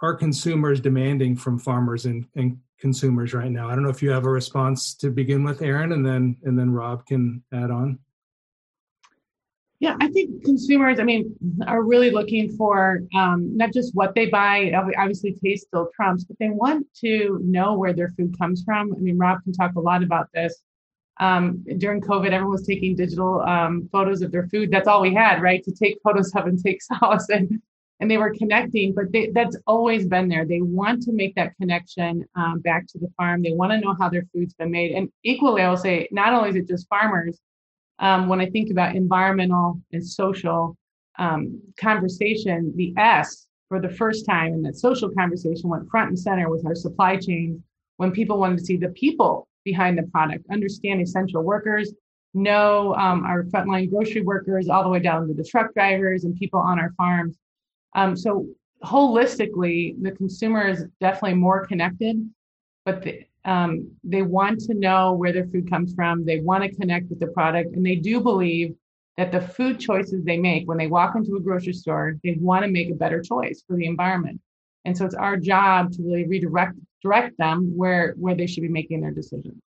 are 0.00 0.14
consumers 0.14 0.80
demanding 0.80 1.36
from 1.36 1.58
farmers 1.58 2.06
and, 2.06 2.26
and 2.34 2.58
consumers 2.78 3.34
right 3.34 3.50
now? 3.50 3.68
I 3.68 3.74
don't 3.74 3.84
know 3.84 3.90
if 3.90 4.02
you 4.02 4.10
have 4.10 4.26
a 4.26 4.30
response 4.30 4.94
to 4.94 5.10
begin 5.10 5.44
with, 5.44 5.62
Erin, 5.62 5.92
and 5.92 6.04
then 6.04 6.36
and 6.44 6.58
then 6.58 6.70
Rob 6.72 7.06
can 7.06 7.42
add 7.52 7.70
on. 7.70 7.98
Yeah, 9.78 9.96
I 10.00 10.08
think 10.08 10.44
consumers, 10.44 11.00
I 11.00 11.02
mean, 11.02 11.34
are 11.66 11.82
really 11.82 12.10
looking 12.10 12.56
for 12.56 13.00
um, 13.16 13.56
not 13.56 13.72
just 13.72 13.92
what 13.96 14.14
they 14.14 14.26
buy. 14.26 14.72
Obviously, 14.72 15.36
taste 15.44 15.66
still 15.66 15.90
trumps, 15.96 16.22
but 16.22 16.38
they 16.38 16.50
want 16.50 16.86
to 17.00 17.40
know 17.42 17.74
where 17.74 17.92
their 17.92 18.10
food 18.10 18.38
comes 18.38 18.62
from. 18.62 18.94
I 18.94 18.98
mean, 19.00 19.18
Rob 19.18 19.42
can 19.42 19.52
talk 19.52 19.74
a 19.74 19.80
lot 19.80 20.04
about 20.04 20.28
this 20.32 20.62
um, 21.20 21.64
during 21.78 22.00
COVID, 22.00 22.26
everyone 22.26 22.52
was 22.52 22.66
taking 22.66 22.96
digital 22.96 23.40
um, 23.42 23.88
photos 23.92 24.22
of 24.22 24.32
their 24.32 24.48
food. 24.48 24.70
That's 24.70 24.88
all 24.88 25.02
we 25.02 25.14
had, 25.14 25.42
right? 25.42 25.62
To 25.64 25.72
take 25.72 25.98
photos 26.02 26.34
of 26.34 26.46
and 26.46 26.62
take 26.62 26.82
solace 26.82 27.28
and 28.02 28.10
they 28.10 28.16
were 28.16 28.34
connecting. 28.34 28.92
But 28.94 29.12
they, 29.12 29.30
that's 29.30 29.56
always 29.66 30.06
been 30.06 30.28
there. 30.28 30.44
They 30.44 30.60
want 30.60 31.02
to 31.02 31.12
make 31.12 31.34
that 31.36 31.56
connection 31.56 32.24
um, 32.34 32.60
back 32.60 32.86
to 32.88 32.98
the 32.98 33.08
farm. 33.16 33.42
They 33.42 33.52
want 33.52 33.72
to 33.72 33.80
know 33.80 33.94
how 33.98 34.08
their 34.08 34.26
food's 34.32 34.54
been 34.54 34.70
made. 34.70 34.92
And 34.92 35.08
equally, 35.22 35.62
I 35.62 35.68
will 35.70 35.76
say, 35.76 36.08
not 36.10 36.32
only 36.32 36.50
is 36.50 36.56
it 36.56 36.68
just 36.68 36.88
farmers. 36.88 37.38
Um, 37.98 38.28
when 38.28 38.40
I 38.40 38.46
think 38.46 38.70
about 38.70 38.96
environmental 38.96 39.80
and 39.92 40.04
social 40.04 40.76
um, 41.18 41.60
conversation, 41.78 42.72
the 42.74 42.92
S 42.96 43.46
for 43.68 43.80
the 43.80 43.88
first 43.88 44.26
time 44.26 44.52
in 44.52 44.62
that 44.62 44.76
social 44.76 45.10
conversation 45.10 45.70
went 45.70 45.88
front 45.88 46.08
and 46.08 46.18
center 46.18 46.50
with 46.50 46.66
our 46.66 46.74
supply 46.74 47.16
chain 47.16 47.62
when 47.98 48.10
people 48.10 48.38
wanted 48.38 48.58
to 48.58 48.64
see 48.64 48.76
the 48.76 48.88
people 48.88 49.46
behind 49.64 49.98
the 49.98 50.04
product, 50.04 50.44
understand 50.50 51.00
essential 51.00 51.42
workers, 51.42 51.92
know 52.34 52.94
um, 52.94 53.24
our 53.24 53.44
frontline 53.44 53.90
grocery 53.90 54.22
workers, 54.22 54.68
all 54.68 54.82
the 54.82 54.88
way 54.88 55.00
down 55.00 55.28
to 55.28 55.34
the 55.34 55.44
truck 55.44 55.72
drivers 55.74 56.24
and 56.24 56.34
people 56.36 56.60
on 56.60 56.78
our 56.78 56.92
farms. 56.96 57.36
Um, 57.94 58.16
so 58.16 58.46
holistically, 58.84 59.94
the 60.02 60.12
consumer 60.12 60.66
is 60.66 60.84
definitely 61.00 61.34
more 61.34 61.66
connected, 61.66 62.16
but 62.84 63.02
the, 63.02 63.26
Um, 63.44 63.72
they 64.14 64.22
want 64.22 64.56
to 64.66 64.74
know 64.86 65.02
where 65.20 65.32
their 65.32 65.48
food 65.52 65.66
comes 65.68 65.90
from. 65.98 66.14
They 66.24 66.40
want 66.48 66.62
to 66.64 66.78
connect 66.80 67.10
with 67.10 67.20
the 67.20 67.32
product, 67.38 67.74
and 67.74 67.84
they 67.84 67.98
do 68.10 68.20
believe 68.20 68.68
that 69.18 69.32
the 69.32 69.40
food 69.56 69.76
choices 69.88 70.22
they 70.22 70.38
make 70.38 70.62
when 70.68 70.78
they 70.78 70.86
walk 70.86 71.16
into 71.16 71.34
a 71.36 71.44
grocery 71.46 71.76
store, 71.82 72.06
they 72.22 72.36
want 72.48 72.64
to 72.64 72.70
make 72.70 72.88
a 72.90 73.00
better 73.02 73.20
choice 73.20 73.58
for 73.66 73.74
the 73.76 73.86
environment. 73.94 74.38
And 74.84 74.96
so 74.96 75.04
it's 75.06 75.22
our 75.26 75.36
job 75.36 75.90
to 75.92 76.02
really 76.06 76.26
redirect 76.34 76.76
direct 77.02 77.36
them 77.38 77.76
where 77.76 78.14
where 78.18 78.34
they 78.34 78.46
should 78.46 78.62
be 78.62 78.68
making 78.68 79.00
their 79.00 79.10
decisions. 79.10 79.60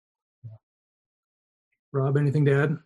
Rob, 1.92 2.18
anything 2.18 2.46
to 2.46 2.64
add? 2.64 2.78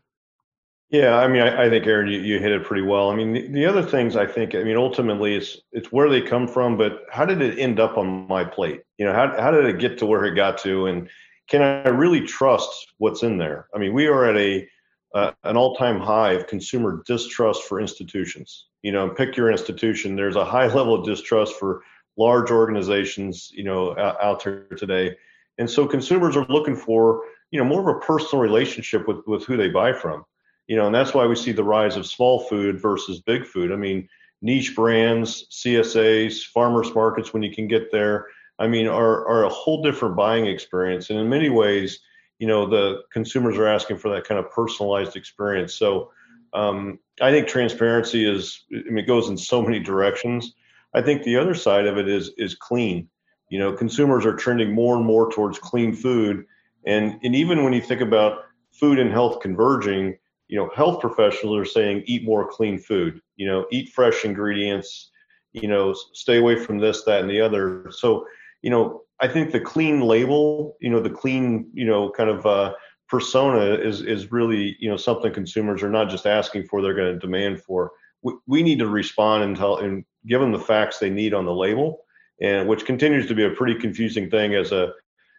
Yeah, 0.89 1.17
I 1.17 1.27
mean, 1.27 1.41
I, 1.41 1.65
I 1.65 1.69
think 1.69 1.85
Erin, 1.85 2.07
you, 2.07 2.19
you, 2.19 2.39
hit 2.39 2.53
it 2.53 2.63
pretty 2.63 2.83
well. 2.83 3.09
I 3.09 3.15
mean, 3.15 3.33
the, 3.33 3.47
the, 3.49 3.65
other 3.65 3.83
things 3.83 4.15
I 4.15 4.25
think, 4.25 4.55
I 4.55 4.63
mean, 4.63 4.77
ultimately, 4.77 5.35
it's 5.35 5.57
it's 5.73 5.91
where 5.91 6.09
they 6.09 6.21
come 6.21 6.47
from, 6.47 6.77
but 6.77 7.01
how 7.11 7.25
did 7.25 7.41
it 7.41 7.59
end 7.59 7.79
up 7.79 7.97
on 7.97 8.25
my 8.27 8.45
plate? 8.45 8.81
You 8.97 9.05
know, 9.05 9.13
how 9.13 9.35
how 9.39 9.51
did 9.51 9.65
it 9.65 9.79
get 9.79 9.97
to 9.99 10.05
where 10.05 10.23
it 10.23 10.35
got 10.35 10.57
to, 10.59 10.85
and 10.85 11.09
can 11.49 11.61
I 11.61 11.89
really 11.89 12.21
trust 12.21 12.93
what's 12.99 13.23
in 13.23 13.37
there? 13.37 13.67
I 13.75 13.79
mean, 13.79 13.93
we 13.93 14.07
are 14.07 14.25
at 14.25 14.37
a 14.37 14.67
uh, 15.13 15.31
an 15.43 15.57
all 15.57 15.75
time 15.75 15.99
high 15.99 16.33
of 16.33 16.47
consumer 16.47 17.03
distrust 17.05 17.63
for 17.63 17.81
institutions. 17.81 18.67
You 18.81 18.93
know, 18.93 19.09
pick 19.09 19.35
your 19.35 19.51
institution. 19.51 20.15
There's 20.15 20.35
a 20.37 20.45
high 20.45 20.67
level 20.67 20.95
of 20.95 21.05
distrust 21.05 21.55
for 21.55 21.81
large 22.17 22.51
organizations. 22.51 23.51
You 23.53 23.63
know, 23.63 23.97
out, 23.97 24.43
there 24.43 24.65
today, 24.77 25.15
and 25.57 25.69
so 25.69 25.85
consumers 25.85 26.35
are 26.35 26.45
looking 26.49 26.75
for 26.75 27.21
you 27.51 27.59
know 27.59 27.65
more 27.65 27.81
of 27.89 27.95
a 27.95 27.99
personal 27.99 28.41
relationship 28.41 29.07
with 29.07 29.25
with 29.27 29.45
who 29.45 29.57
they 29.57 29.69
buy 29.69 29.93
from 29.93 30.25
you 30.67 30.75
know, 30.75 30.85
and 30.85 30.93
that's 30.93 31.13
why 31.13 31.25
we 31.25 31.35
see 31.35 31.53
the 31.53 31.63
rise 31.63 31.95
of 31.95 32.05
small 32.05 32.41
food 32.41 32.79
versus 32.79 33.21
big 33.21 33.45
food. 33.45 33.71
I 33.71 33.77
mean, 33.77 34.07
niche 34.41 34.75
brands, 34.75 35.47
CSAs, 35.49 36.43
farmers 36.43 36.93
markets 36.93 37.33
when 37.33 37.41
you 37.41 37.53
can 37.53 37.67
get 37.67 37.91
there, 37.91 38.27
I 38.59 38.67
mean, 38.67 38.87
are 38.87 39.25
are 39.27 39.43
a 39.45 39.49
whole 39.49 39.81
different 39.81 40.15
buying 40.15 40.45
experience. 40.45 41.09
And 41.09 41.19
in 41.19 41.29
many 41.29 41.49
ways, 41.49 41.99
you 42.39 42.47
know, 42.47 42.65
the 42.65 43.03
consumers 43.11 43.57
are 43.57 43.67
asking 43.67 43.97
for 43.97 44.09
that 44.09 44.25
kind 44.25 44.39
of 44.39 44.51
personalized 44.51 45.15
experience. 45.15 45.73
So 45.75 46.11
um, 46.53 46.99
I 47.21 47.31
think 47.31 47.47
transparency 47.47 48.29
is, 48.29 48.63
I 48.73 48.89
mean, 48.89 48.99
it 48.99 49.07
goes 49.07 49.29
in 49.29 49.37
so 49.37 49.61
many 49.61 49.79
directions. 49.79 50.53
I 50.97 51.01
think 51.03 51.23
the 51.23 51.37
other 51.37 51.53
side 51.53 51.85
of 51.85 51.97
it 51.97 52.09
is 52.09 52.31
is 52.37 52.55
clean. 52.55 53.07
You 53.49 53.59
know, 53.59 53.71
consumers 53.71 54.25
are 54.25 54.35
trending 54.35 54.73
more 54.73 54.97
and 54.97 55.05
more 55.05 55.31
towards 55.31 55.59
clean 55.59 55.93
food. 55.93 56.45
And 56.85 57.19
and 57.23 57.35
even 57.35 57.63
when 57.63 57.73
you 57.73 57.81
think 57.81 58.01
about 58.01 58.39
food 58.71 58.97
and 58.97 59.11
health 59.11 59.39
converging, 59.41 60.17
you 60.47 60.57
know, 60.57 60.69
health 60.75 60.99
professionals 60.99 61.57
are 61.57 61.65
saying 61.65 62.03
eat 62.05 62.23
more 62.23 62.49
clean 62.49 62.79
food, 62.79 63.21
you 63.35 63.45
know, 63.45 63.65
eat 63.71 63.89
fresh 63.89 64.25
ingredients, 64.25 65.11
you 65.53 65.67
know, 65.67 65.93
stay 66.13 66.37
away 66.37 66.55
from 66.55 66.79
this, 66.79 67.03
that, 67.03 67.21
and 67.21 67.29
the 67.29 67.41
other. 67.41 67.91
So, 67.91 68.25
you 68.63 68.71
know, 68.71 69.03
I 69.19 69.27
think 69.27 69.51
the 69.51 69.59
clean 69.59 70.01
label, 70.01 70.77
you 70.79 70.89
know, 70.89 70.99
the 70.99 71.09
clean, 71.09 71.69
you 71.73 71.85
know, 71.85 72.09
kind 72.09 72.29
of 72.29 72.45
uh, 72.45 72.73
persona 73.07 73.75
is 73.75 74.01
is 74.01 74.31
really, 74.31 74.75
you 74.79 74.89
know, 74.89 74.97
something 74.97 75.31
consumers 75.31 75.83
are 75.83 75.91
not 75.91 76.09
just 76.09 76.25
asking 76.25 76.65
for; 76.65 76.81
they're 76.81 76.95
going 76.95 77.13
to 77.13 77.19
demand 77.19 77.61
for. 77.61 77.91
We, 78.23 78.33
we 78.47 78.63
need 78.63 78.79
to 78.79 78.87
respond 78.87 79.43
and 79.43 79.55
tell 79.55 79.77
and 79.77 80.03
give 80.27 80.41
them 80.41 80.51
the 80.51 80.59
facts 80.59 80.99
they 80.99 81.09
need 81.09 81.33
on 81.33 81.45
the 81.45 81.53
label, 81.53 82.03
and 82.41 82.67
which 82.67 82.85
continues 82.85 83.27
to 83.27 83.35
be 83.35 83.45
a 83.45 83.49
pretty 83.49 83.75
confusing 83.75 84.29
thing 84.29 84.53
as 84.55 84.71
a 84.71 84.93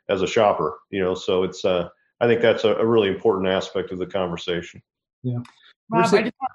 as 0.08 0.22
a 0.22 0.26
shopper, 0.26 0.78
you 0.90 1.00
know. 1.00 1.14
So 1.14 1.42
it's 1.42 1.64
uh, 1.64 1.88
I 2.20 2.26
think 2.26 2.40
that's 2.40 2.64
a, 2.64 2.74
a 2.74 2.86
really 2.86 3.08
important 3.08 3.48
aspect 3.48 3.92
of 3.92 3.98
the 3.98 4.06
conversation. 4.06 4.82
Yeah. 5.22 5.38
Rob, 5.90 6.04
I 6.14 6.22
just, 6.22 6.34
want, 6.40 6.52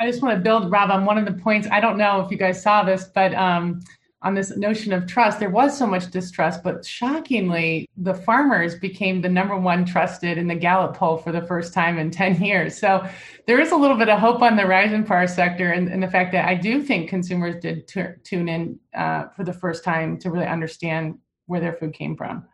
I 0.00 0.10
just 0.10 0.22
want 0.22 0.36
to 0.36 0.42
build, 0.42 0.70
Rob, 0.70 0.90
on 0.90 1.04
one 1.04 1.18
of 1.18 1.24
the 1.24 1.40
points. 1.40 1.68
I 1.70 1.80
don't 1.80 1.96
know 1.96 2.20
if 2.20 2.30
you 2.30 2.36
guys 2.36 2.62
saw 2.62 2.82
this, 2.82 3.04
but 3.14 3.34
um, 3.34 3.80
on 4.22 4.34
this 4.34 4.56
notion 4.56 4.92
of 4.92 5.06
trust, 5.06 5.40
there 5.40 5.50
was 5.50 5.76
so 5.76 5.86
much 5.86 6.10
distrust, 6.10 6.62
but 6.62 6.84
shockingly, 6.84 7.88
the 7.96 8.14
farmers 8.14 8.76
became 8.76 9.20
the 9.20 9.28
number 9.28 9.56
one 9.56 9.84
trusted 9.84 10.38
in 10.38 10.46
the 10.46 10.54
Gallup 10.54 10.96
poll 10.96 11.16
for 11.16 11.32
the 11.32 11.42
first 11.42 11.74
time 11.74 11.98
in 11.98 12.10
10 12.10 12.40
years. 12.42 12.78
So 12.78 13.06
there 13.46 13.60
is 13.60 13.72
a 13.72 13.76
little 13.76 13.96
bit 13.96 14.08
of 14.08 14.20
hope 14.20 14.40
on 14.40 14.56
the 14.56 14.66
rising 14.66 15.04
power 15.04 15.26
sector, 15.26 15.72
and, 15.72 15.88
and 15.88 16.02
the 16.02 16.08
fact 16.08 16.32
that 16.32 16.48
I 16.48 16.54
do 16.54 16.82
think 16.82 17.08
consumers 17.08 17.56
did 17.60 17.88
t- 17.88 18.02
tune 18.22 18.48
in 18.48 18.78
uh, 18.94 19.28
for 19.36 19.44
the 19.44 19.52
first 19.52 19.82
time 19.82 20.18
to 20.18 20.30
really 20.30 20.46
understand 20.46 21.18
where 21.46 21.60
their 21.60 21.72
food 21.72 21.92
came 21.92 22.16
from. 22.16 22.46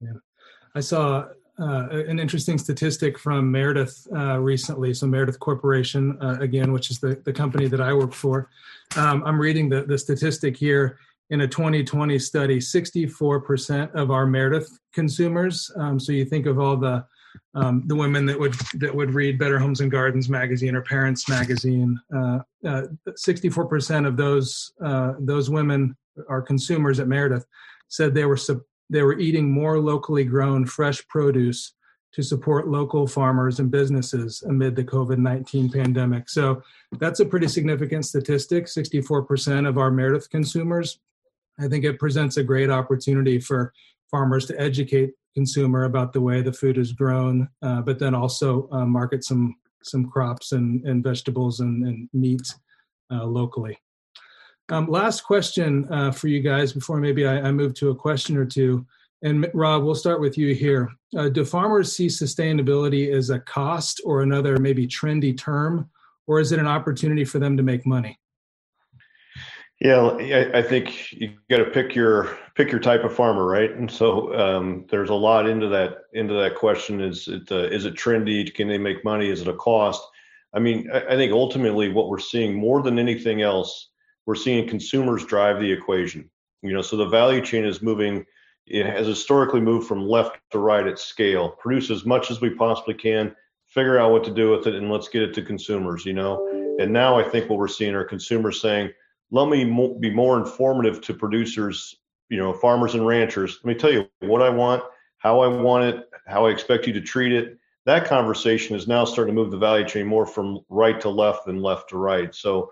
Yeah. 0.00 0.14
I 0.74 0.80
saw 0.80 1.26
uh, 1.60 1.88
an 1.90 2.18
interesting 2.18 2.58
statistic 2.58 3.18
from 3.18 3.50
Meredith 3.50 4.06
uh, 4.14 4.38
recently. 4.38 4.94
So 4.94 5.06
Meredith 5.06 5.38
Corporation, 5.38 6.16
uh, 6.20 6.38
again, 6.40 6.72
which 6.72 6.90
is 6.90 6.98
the, 6.98 7.20
the 7.24 7.32
company 7.32 7.68
that 7.68 7.80
I 7.80 7.92
work 7.92 8.12
for. 8.12 8.48
Um, 8.96 9.22
I'm 9.24 9.38
reading 9.38 9.68
the, 9.68 9.82
the 9.82 9.98
statistic 9.98 10.56
here. 10.56 10.98
In 11.30 11.42
a 11.42 11.46
2020 11.46 12.18
study, 12.18 12.58
64% 12.58 13.94
of 13.94 14.10
our 14.10 14.26
Meredith 14.26 14.80
consumers. 14.92 15.70
Um, 15.76 16.00
so 16.00 16.10
you 16.10 16.24
think 16.24 16.46
of 16.46 16.58
all 16.58 16.76
the 16.76 17.04
um, 17.54 17.84
the 17.86 17.94
women 17.94 18.26
that 18.26 18.38
would 18.38 18.54
that 18.74 18.94
would 18.94 19.14
read 19.14 19.38
Better 19.38 19.58
Homes 19.58 19.80
and 19.80 19.90
Gardens 19.90 20.28
magazine 20.28 20.74
or 20.74 20.82
Parents 20.82 21.28
magazine. 21.28 21.98
64% 22.12 22.40
uh, 22.64 24.04
uh, 24.04 24.08
of 24.08 24.16
those 24.16 24.72
uh, 24.84 25.14
those 25.20 25.50
women, 25.50 25.96
our 26.28 26.42
consumers 26.42 27.00
at 27.00 27.08
Meredith, 27.08 27.46
said 27.88 28.14
they 28.14 28.24
were 28.24 28.36
su- 28.36 28.64
they 28.90 29.02
were 29.02 29.18
eating 29.18 29.50
more 29.50 29.80
locally 29.80 30.24
grown 30.24 30.66
fresh 30.66 31.06
produce 31.08 31.72
to 32.12 32.22
support 32.22 32.68
local 32.68 33.06
farmers 33.06 33.60
and 33.60 33.70
businesses 33.70 34.42
amid 34.42 34.74
the 34.74 34.84
COVID 34.84 35.18
19 35.18 35.70
pandemic. 35.70 36.28
So 36.28 36.62
that's 36.98 37.20
a 37.20 37.24
pretty 37.24 37.46
significant 37.46 38.04
statistic 38.04 38.66
64% 38.66 39.68
of 39.68 39.78
our 39.78 39.90
Meredith 39.92 40.28
consumers. 40.28 40.98
I 41.60 41.68
think 41.68 41.84
it 41.84 42.00
presents 42.00 42.36
a 42.36 42.42
great 42.42 42.70
opportunity 42.70 43.38
for 43.38 43.72
farmers 44.10 44.46
to 44.46 44.60
educate 44.60 45.12
consumer 45.34 45.84
about 45.84 46.12
the 46.12 46.20
way 46.20 46.42
the 46.42 46.52
food 46.52 46.76
is 46.76 46.92
grown, 46.92 47.48
uh, 47.62 47.80
but 47.82 48.00
then 48.00 48.14
also 48.14 48.68
uh, 48.72 48.84
market 48.84 49.24
some 49.24 49.54
some 49.82 50.10
crops 50.10 50.52
and, 50.52 50.84
and 50.84 51.02
vegetables 51.02 51.60
and, 51.60 51.86
and 51.86 52.08
meat 52.12 52.54
uh, 53.10 53.24
locally. 53.24 53.78
Um, 54.70 54.86
last 54.86 55.22
question 55.22 55.86
uh, 55.92 56.12
for 56.12 56.28
you 56.28 56.40
guys 56.40 56.72
before 56.72 56.98
maybe 56.98 57.26
I, 57.26 57.48
I, 57.48 57.50
move 57.50 57.74
to 57.74 57.90
a 57.90 57.94
question 57.94 58.36
or 58.36 58.44
two. 58.44 58.86
And 59.22 59.50
Rob, 59.52 59.82
we'll 59.82 59.96
start 59.96 60.20
with 60.20 60.38
you 60.38 60.54
here. 60.54 60.88
Uh, 61.16 61.28
do 61.28 61.44
farmers 61.44 61.94
see 61.94 62.06
sustainability 62.06 63.12
as 63.12 63.30
a 63.30 63.40
cost 63.40 64.00
or 64.04 64.22
another 64.22 64.58
maybe 64.58 64.86
trendy 64.86 65.36
term, 65.36 65.90
or 66.28 66.38
is 66.38 66.52
it 66.52 66.60
an 66.60 66.68
opportunity 66.68 67.24
for 67.24 67.40
them 67.40 67.56
to 67.56 67.62
make 67.64 67.84
money? 67.84 68.18
Yeah, 69.80 70.50
I 70.54 70.62
think 70.62 71.10
you 71.10 71.32
got 71.48 71.58
to 71.58 71.64
pick 71.64 71.94
your 71.94 72.36
pick 72.54 72.70
your 72.70 72.80
type 72.80 73.02
of 73.02 73.14
farmer, 73.14 73.46
right? 73.46 73.70
And 73.70 73.90
so 73.90 74.34
um, 74.38 74.84
there's 74.90 75.08
a 75.08 75.14
lot 75.14 75.48
into 75.48 75.68
that 75.68 76.02
into 76.12 76.34
that 76.34 76.54
question. 76.54 77.00
Is 77.00 77.28
it 77.28 77.50
uh, 77.50 77.64
is 77.64 77.86
it 77.86 77.94
trendy? 77.94 78.54
Can 78.54 78.68
they 78.68 78.78
make 78.78 79.04
money? 79.04 79.30
Is 79.30 79.40
it 79.40 79.48
a 79.48 79.54
cost? 79.54 80.02
I 80.54 80.58
mean, 80.58 80.90
I, 80.92 81.14
I 81.14 81.16
think 81.16 81.32
ultimately 81.32 81.88
what 81.88 82.10
we're 82.10 82.18
seeing 82.18 82.54
more 82.54 82.82
than 82.82 82.98
anything 82.98 83.40
else 83.40 83.89
we're 84.30 84.36
seeing 84.36 84.68
consumers 84.68 85.24
drive 85.24 85.58
the 85.58 85.72
equation. 85.72 86.30
You 86.62 86.72
know, 86.72 86.82
so 86.82 86.96
the 86.96 87.08
value 87.08 87.44
chain 87.44 87.64
is 87.64 87.82
moving. 87.82 88.24
It 88.64 88.86
has 88.86 89.04
historically 89.04 89.60
moved 89.60 89.88
from 89.88 90.06
left 90.06 90.38
to 90.52 90.60
right 90.60 90.86
at 90.86 91.00
scale. 91.00 91.56
Produce 91.58 91.90
as 91.90 92.06
much 92.06 92.30
as 92.30 92.40
we 92.40 92.50
possibly 92.50 92.94
can, 92.94 93.34
figure 93.66 93.98
out 93.98 94.12
what 94.12 94.22
to 94.22 94.30
do 94.32 94.52
with 94.52 94.68
it, 94.68 94.76
and 94.76 94.88
let's 94.88 95.08
get 95.08 95.22
it 95.22 95.34
to 95.34 95.42
consumers. 95.42 96.06
You 96.06 96.12
know, 96.12 96.76
and 96.78 96.92
now 96.92 97.18
I 97.18 97.24
think 97.24 97.50
what 97.50 97.58
we're 97.58 97.66
seeing 97.66 97.92
are 97.96 98.04
consumers 98.04 98.60
saying, 98.60 98.92
"Let 99.32 99.48
me 99.48 99.64
mo- 99.64 99.98
be 99.98 100.10
more 100.10 100.38
informative 100.38 101.00
to 101.00 101.12
producers, 101.12 101.96
you 102.28 102.38
know, 102.38 102.52
farmers 102.52 102.94
and 102.94 103.04
ranchers. 103.04 103.58
Let 103.64 103.74
me 103.74 103.80
tell 103.80 103.92
you 103.92 104.06
what 104.20 104.42
I 104.42 104.50
want, 104.50 104.84
how 105.18 105.40
I 105.40 105.48
want 105.48 105.86
it, 105.86 106.08
how 106.28 106.46
I 106.46 106.50
expect 106.50 106.86
you 106.86 106.92
to 106.92 107.00
treat 107.00 107.32
it." 107.32 107.58
That 107.84 108.04
conversation 108.04 108.76
is 108.76 108.86
now 108.86 109.04
starting 109.04 109.34
to 109.34 109.42
move 109.42 109.50
the 109.50 109.58
value 109.58 109.88
chain 109.88 110.06
more 110.06 110.24
from 110.24 110.60
right 110.68 111.00
to 111.00 111.08
left 111.08 111.46
than 111.46 111.60
left 111.60 111.88
to 111.88 111.96
right. 111.96 112.32
So 112.32 112.70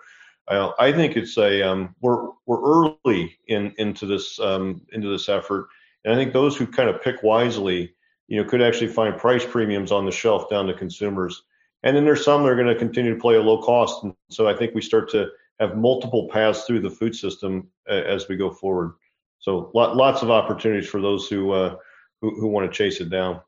I 0.50 0.92
think 0.92 1.16
it's 1.16 1.36
a 1.36 1.62
um, 1.62 1.94
we're 2.00 2.30
we're 2.46 2.62
early 2.62 3.38
in 3.48 3.74
into 3.78 4.06
this 4.06 4.38
um, 4.40 4.80
into 4.92 5.08
this 5.08 5.28
effort, 5.28 5.68
and 6.04 6.14
I 6.14 6.16
think 6.16 6.32
those 6.32 6.56
who 6.56 6.66
kind 6.66 6.88
of 6.88 7.02
pick 7.02 7.22
wisely, 7.22 7.94
you 8.28 8.42
know, 8.42 8.48
could 8.48 8.62
actually 8.62 8.88
find 8.88 9.16
price 9.16 9.44
premiums 9.44 9.92
on 9.92 10.06
the 10.06 10.12
shelf 10.12 10.48
down 10.48 10.66
to 10.66 10.74
consumers. 10.74 11.42
And 11.82 11.96
then 11.96 12.04
there's 12.04 12.24
some 12.24 12.42
that 12.42 12.48
are 12.48 12.56
going 12.56 12.66
to 12.66 12.74
continue 12.74 13.14
to 13.14 13.20
play 13.20 13.36
a 13.36 13.42
low 13.42 13.62
cost, 13.62 14.02
and 14.04 14.14
so 14.30 14.48
I 14.48 14.56
think 14.56 14.74
we 14.74 14.80
start 14.80 15.10
to 15.10 15.28
have 15.60 15.76
multiple 15.76 16.28
paths 16.28 16.64
through 16.64 16.80
the 16.80 16.90
food 16.90 17.14
system 17.14 17.68
uh, 17.88 17.94
as 17.94 18.28
we 18.28 18.36
go 18.36 18.50
forward. 18.50 18.92
So 19.40 19.70
lot, 19.74 19.96
lots 19.96 20.22
of 20.22 20.30
opportunities 20.30 20.88
for 20.88 21.00
those 21.00 21.28
who 21.28 21.52
uh, 21.52 21.76
who, 22.20 22.40
who 22.40 22.48
want 22.48 22.70
to 22.70 22.76
chase 22.76 23.00
it 23.00 23.10
down. 23.10 23.40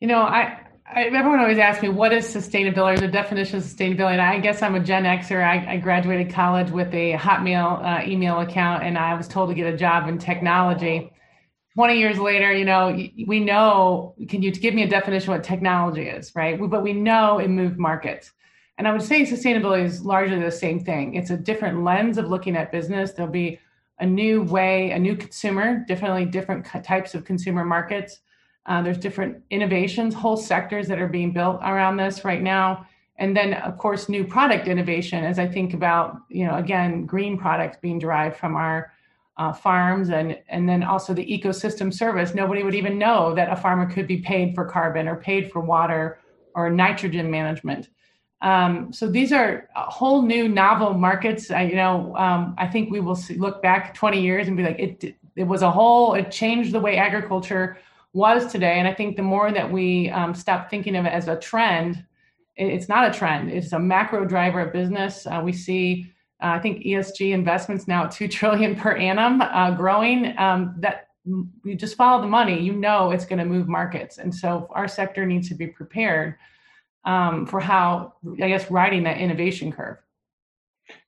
You 0.00 0.08
know, 0.08 0.20
I 0.20 0.66
I, 0.92 1.04
everyone 1.04 1.38
always 1.38 1.58
asks 1.58 1.82
me 1.82 1.88
what 1.88 2.12
is 2.12 2.26
sustainability, 2.26 2.98
the 2.98 3.06
definition 3.06 3.58
of 3.58 3.64
sustainability. 3.64 4.12
And 4.12 4.20
I 4.20 4.40
guess 4.40 4.60
I'm 4.60 4.74
a 4.74 4.80
Gen 4.80 5.04
Xer. 5.04 5.42
I, 5.42 5.74
I 5.74 5.76
graduated 5.76 6.32
college 6.32 6.70
with 6.70 6.92
a 6.92 7.12
Hotmail 7.12 7.84
uh, 7.84 8.08
email 8.08 8.40
account, 8.40 8.82
and 8.82 8.98
I 8.98 9.14
was 9.14 9.28
told 9.28 9.50
to 9.50 9.54
get 9.54 9.72
a 9.72 9.76
job 9.76 10.08
in 10.08 10.18
technology. 10.18 11.12
20 11.74 11.96
years 11.96 12.18
later, 12.18 12.52
you 12.52 12.64
know, 12.64 12.98
we 13.26 13.38
know. 13.38 14.16
Can 14.28 14.42
you 14.42 14.50
give 14.50 14.74
me 14.74 14.82
a 14.82 14.88
definition 14.88 15.30
of 15.30 15.38
what 15.38 15.44
technology 15.44 16.08
is, 16.08 16.32
right? 16.34 16.58
But 16.58 16.82
we 16.82 16.92
know 16.92 17.38
it 17.38 17.48
moved 17.48 17.78
markets. 17.78 18.32
And 18.76 18.88
I 18.88 18.92
would 18.92 19.02
say 19.02 19.22
sustainability 19.22 19.84
is 19.84 20.04
largely 20.04 20.40
the 20.40 20.50
same 20.50 20.80
thing. 20.80 21.14
It's 21.14 21.30
a 21.30 21.36
different 21.36 21.84
lens 21.84 22.18
of 22.18 22.28
looking 22.28 22.56
at 22.56 22.72
business. 22.72 23.12
There'll 23.12 23.30
be 23.30 23.60
a 24.00 24.06
new 24.06 24.42
way, 24.42 24.90
a 24.90 24.98
new 24.98 25.14
consumer, 25.14 25.84
definitely 25.86 26.24
different 26.24 26.66
types 26.82 27.14
of 27.14 27.24
consumer 27.24 27.64
markets. 27.64 28.20
Uh, 28.66 28.82
there's 28.82 28.98
different 28.98 29.42
innovations, 29.50 30.14
whole 30.14 30.36
sectors 30.36 30.86
that 30.88 30.98
are 30.98 31.08
being 31.08 31.32
built 31.32 31.60
around 31.62 31.96
this 31.96 32.24
right 32.24 32.42
now. 32.42 32.86
And 33.16 33.36
then, 33.36 33.54
of 33.54 33.76
course, 33.78 34.08
new 34.08 34.24
product 34.24 34.68
innovation. 34.68 35.24
As 35.24 35.38
I 35.38 35.46
think 35.46 35.74
about, 35.74 36.18
you 36.28 36.46
know, 36.46 36.56
again, 36.56 37.04
green 37.04 37.36
products 37.38 37.76
being 37.80 37.98
derived 37.98 38.36
from 38.36 38.56
our 38.56 38.92
uh, 39.36 39.52
farms, 39.52 40.10
and 40.10 40.38
and 40.48 40.68
then 40.68 40.82
also 40.82 41.14
the 41.14 41.24
ecosystem 41.24 41.92
service. 41.92 42.34
Nobody 42.34 42.62
would 42.62 42.74
even 42.74 42.98
know 42.98 43.34
that 43.34 43.50
a 43.50 43.56
farmer 43.56 43.90
could 43.90 44.06
be 44.06 44.18
paid 44.18 44.54
for 44.54 44.64
carbon 44.66 45.08
or 45.08 45.16
paid 45.16 45.50
for 45.50 45.60
water 45.60 46.18
or 46.54 46.70
nitrogen 46.70 47.30
management. 47.30 47.88
Um, 48.42 48.92
so 48.92 49.10
these 49.10 49.32
are 49.32 49.68
whole 49.74 50.22
new 50.22 50.48
novel 50.48 50.94
markets. 50.94 51.50
I, 51.50 51.62
you 51.62 51.76
know, 51.76 52.16
um, 52.16 52.54
I 52.58 52.66
think 52.66 52.90
we 52.90 53.00
will 53.00 53.14
see, 53.14 53.34
look 53.34 53.62
back 53.62 53.94
20 53.94 54.20
years 54.20 54.48
and 54.48 54.56
be 54.56 54.62
like, 54.62 54.78
it, 54.78 55.14
it 55.36 55.44
was 55.44 55.62
a 55.62 55.70
whole, 55.70 56.14
it 56.14 56.30
changed 56.30 56.72
the 56.72 56.80
way 56.80 56.96
agriculture 56.96 57.76
was 58.12 58.50
today. 58.50 58.78
And 58.78 58.88
I 58.88 58.94
think 58.94 59.16
the 59.16 59.22
more 59.22 59.52
that 59.52 59.70
we 59.70 60.10
um, 60.10 60.34
stop 60.34 60.70
thinking 60.70 60.96
of 60.96 61.04
it 61.04 61.12
as 61.12 61.28
a 61.28 61.36
trend, 61.36 62.04
it, 62.56 62.66
it's 62.66 62.88
not 62.88 63.08
a 63.08 63.16
trend. 63.16 63.50
It's 63.50 63.72
a 63.72 63.78
macro 63.78 64.24
driver 64.24 64.60
of 64.60 64.72
business. 64.72 65.26
Uh, 65.26 65.40
we 65.44 65.52
see, 65.52 66.12
uh, 66.42 66.48
I 66.48 66.58
think 66.58 66.84
ESG 66.84 67.32
investments 67.32 67.86
now 67.86 68.04
at 68.04 68.10
two 68.10 68.28
trillion 68.28 68.74
per 68.74 68.96
annum, 68.96 69.40
uh, 69.40 69.72
growing. 69.72 70.36
Um, 70.38 70.74
that 70.78 71.08
you 71.64 71.74
just 71.76 71.96
follow 71.96 72.20
the 72.22 72.28
money, 72.28 72.60
you 72.60 72.72
know 72.72 73.10
it's 73.10 73.26
going 73.26 73.38
to 73.38 73.44
move 73.44 73.68
markets, 73.68 74.18
and 74.18 74.34
so 74.34 74.66
our 74.70 74.88
sector 74.88 75.26
needs 75.26 75.48
to 75.50 75.54
be 75.54 75.66
prepared 75.66 76.36
um, 77.04 77.46
for 77.46 77.60
how, 77.60 78.14
I 78.42 78.48
guess, 78.48 78.70
riding 78.70 79.02
that 79.04 79.18
innovation 79.18 79.70
curve. 79.70 79.98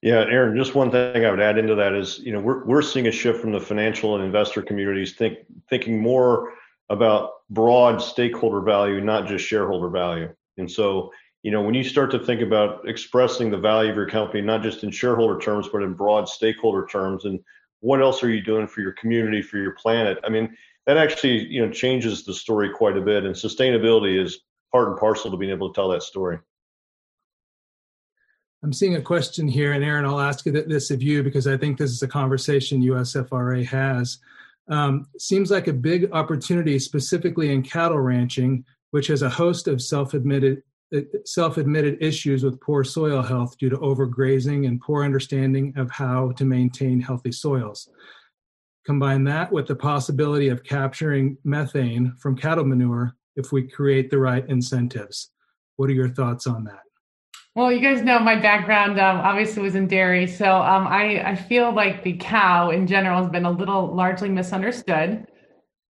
Yeah, 0.01 0.25
Erin, 0.31 0.57
just 0.57 0.75
one 0.75 0.91
thing 0.91 1.25
I 1.25 1.31
would 1.31 1.41
add 1.41 1.59
into 1.59 1.75
that 1.75 1.93
is, 1.95 2.21
you 2.21 2.33
know, 2.33 2.41
we're, 2.41 2.65
we're 2.65 2.83
seeing 2.83 3.09
a 3.09 3.13
shift 3.13 3.41
from 3.41 3.53
the 3.53 3.61
financial 3.61 4.15
and 4.15 4.25
investor 4.25 4.63
communities 4.63 5.15
think, 5.15 5.39
thinking 5.69 6.01
more 6.01 6.53
about 6.93 7.31
broad 7.49 8.03
stakeholder 8.03 8.61
value, 8.61 9.01
not 9.01 9.27
just 9.27 9.47
shareholder 9.47 9.89
value. 9.89 10.29
And 10.59 10.71
so, 10.71 11.11
you 11.43 11.51
know, 11.51 11.63
when 11.63 11.75
you 11.75 11.83
start 11.83 12.11
to 12.11 12.19
think 12.19 12.43
about 12.43 12.87
expressing 12.87 13.51
the 13.51 13.57
value 13.57 13.91
of 13.91 13.97
your 13.97 14.09
company, 14.09 14.43
not 14.43 14.63
just 14.63 14.85
in 14.85 14.91
shareholder 14.91 15.41
terms, 15.41 15.69
but 15.73 15.83
in 15.83 15.95
broad 15.95 16.29
stakeholder 16.29 16.87
terms, 16.87 17.25
and 17.25 17.41
what 17.81 18.03
else 18.03 18.23
are 18.23 18.31
you 18.31 18.43
doing 18.43 18.67
for 18.67 18.83
your 18.83 18.93
community, 18.93 19.41
for 19.41 19.57
your 19.57 19.73
planet? 19.73 20.19
I 20.23 20.29
mean, 20.29 20.55
that 20.87 20.99
actually, 20.99 21.47
you 21.47 21.65
know, 21.65 21.73
changes 21.73 22.25
the 22.25 22.35
story 22.35 22.69
quite 22.69 22.99
a 22.99 23.01
bit. 23.01 23.25
And 23.25 23.35
sustainability 23.35 24.23
is 24.23 24.41
part 24.71 24.89
and 24.89 24.99
parcel 24.99 25.31
to 25.31 25.37
being 25.39 25.51
able 25.51 25.73
to 25.73 25.75
tell 25.75 25.89
that 25.89 26.03
story. 26.03 26.39
I'm 28.63 28.73
seeing 28.73 28.97
a 28.97 29.03
question 29.03 29.49
here, 29.49 29.73
and 29.73 29.83
Erin, 29.83 30.05
I'll 30.05 30.21
ask 30.21 30.45
this 30.45 30.91
of 30.91 31.03
you 31.03 31.23
because 31.23 31.47
I 31.47 31.57
think 31.57 31.79
this 31.79 31.91
is 31.91 32.03
a 32.03 32.09
conversation 32.09 32.83
USFRA 32.83 33.65
has. 33.67 34.19
Um, 34.69 35.07
seems 35.19 35.51
like 35.51 35.67
a 35.67 35.73
big 35.73 36.11
opportunity, 36.13 36.79
specifically 36.79 37.53
in 37.53 37.63
cattle 37.63 37.99
ranching, 37.99 38.65
which 38.91 39.09
has 39.09 39.23
a 39.23 39.31
host 39.31 39.69
of 39.69 39.83
self-admitted 39.83 40.63
self-admitted 41.25 41.97
issues 42.03 42.45
with 42.45 42.61
poor 42.61 42.85
soil 42.85 43.23
health 43.23 43.57
due 43.57 43.71
to 43.71 43.79
overgrazing 43.79 44.67
and 44.67 44.79
poor 44.79 45.05
understanding 45.05 45.73
of 45.77 45.91
how 45.91 46.33
to 46.33 46.45
maintain 46.45 47.01
healthy 47.01 47.33
soils. 47.33 47.89
Combine 48.85 49.25
that 49.25 49.51
with 49.51 49.67
the 49.67 49.75
possibility 49.75 50.49
of 50.49 50.65
capturing 50.65 51.39
methane 51.45 52.15
from 52.19 52.37
cattle 52.37 52.65
manure 52.65 53.17
if 53.37 53.53
we 53.53 53.67
create 53.67 54.11
the 54.11 54.19
right 54.19 54.47
incentives. 54.49 55.31
What 55.77 55.89
are 55.89 55.95
your 55.95 56.11
thoughts 56.11 56.47
on 56.47 56.65
that? 56.65 56.83
Well, 57.55 57.71
you 57.71 57.81
guys 57.81 58.03
know 58.03 58.19
my 58.19 58.37
background 58.37 58.99
um, 58.99 59.19
obviously 59.19 59.63
was 59.63 59.75
in 59.75 59.87
dairy. 59.87 60.27
So 60.27 60.47
um, 60.47 60.87
I, 60.87 61.23
I 61.23 61.37
feel 61.37 61.75
like 61.75 62.03
the 62.03 62.17
cow 62.17 62.71
in 62.71 62.87
general 62.87 63.21
has 63.21 63.31
been 63.31 63.45
a 63.45 63.51
little 63.51 63.95
largely 63.95 64.31
misunderstood. 64.31 65.27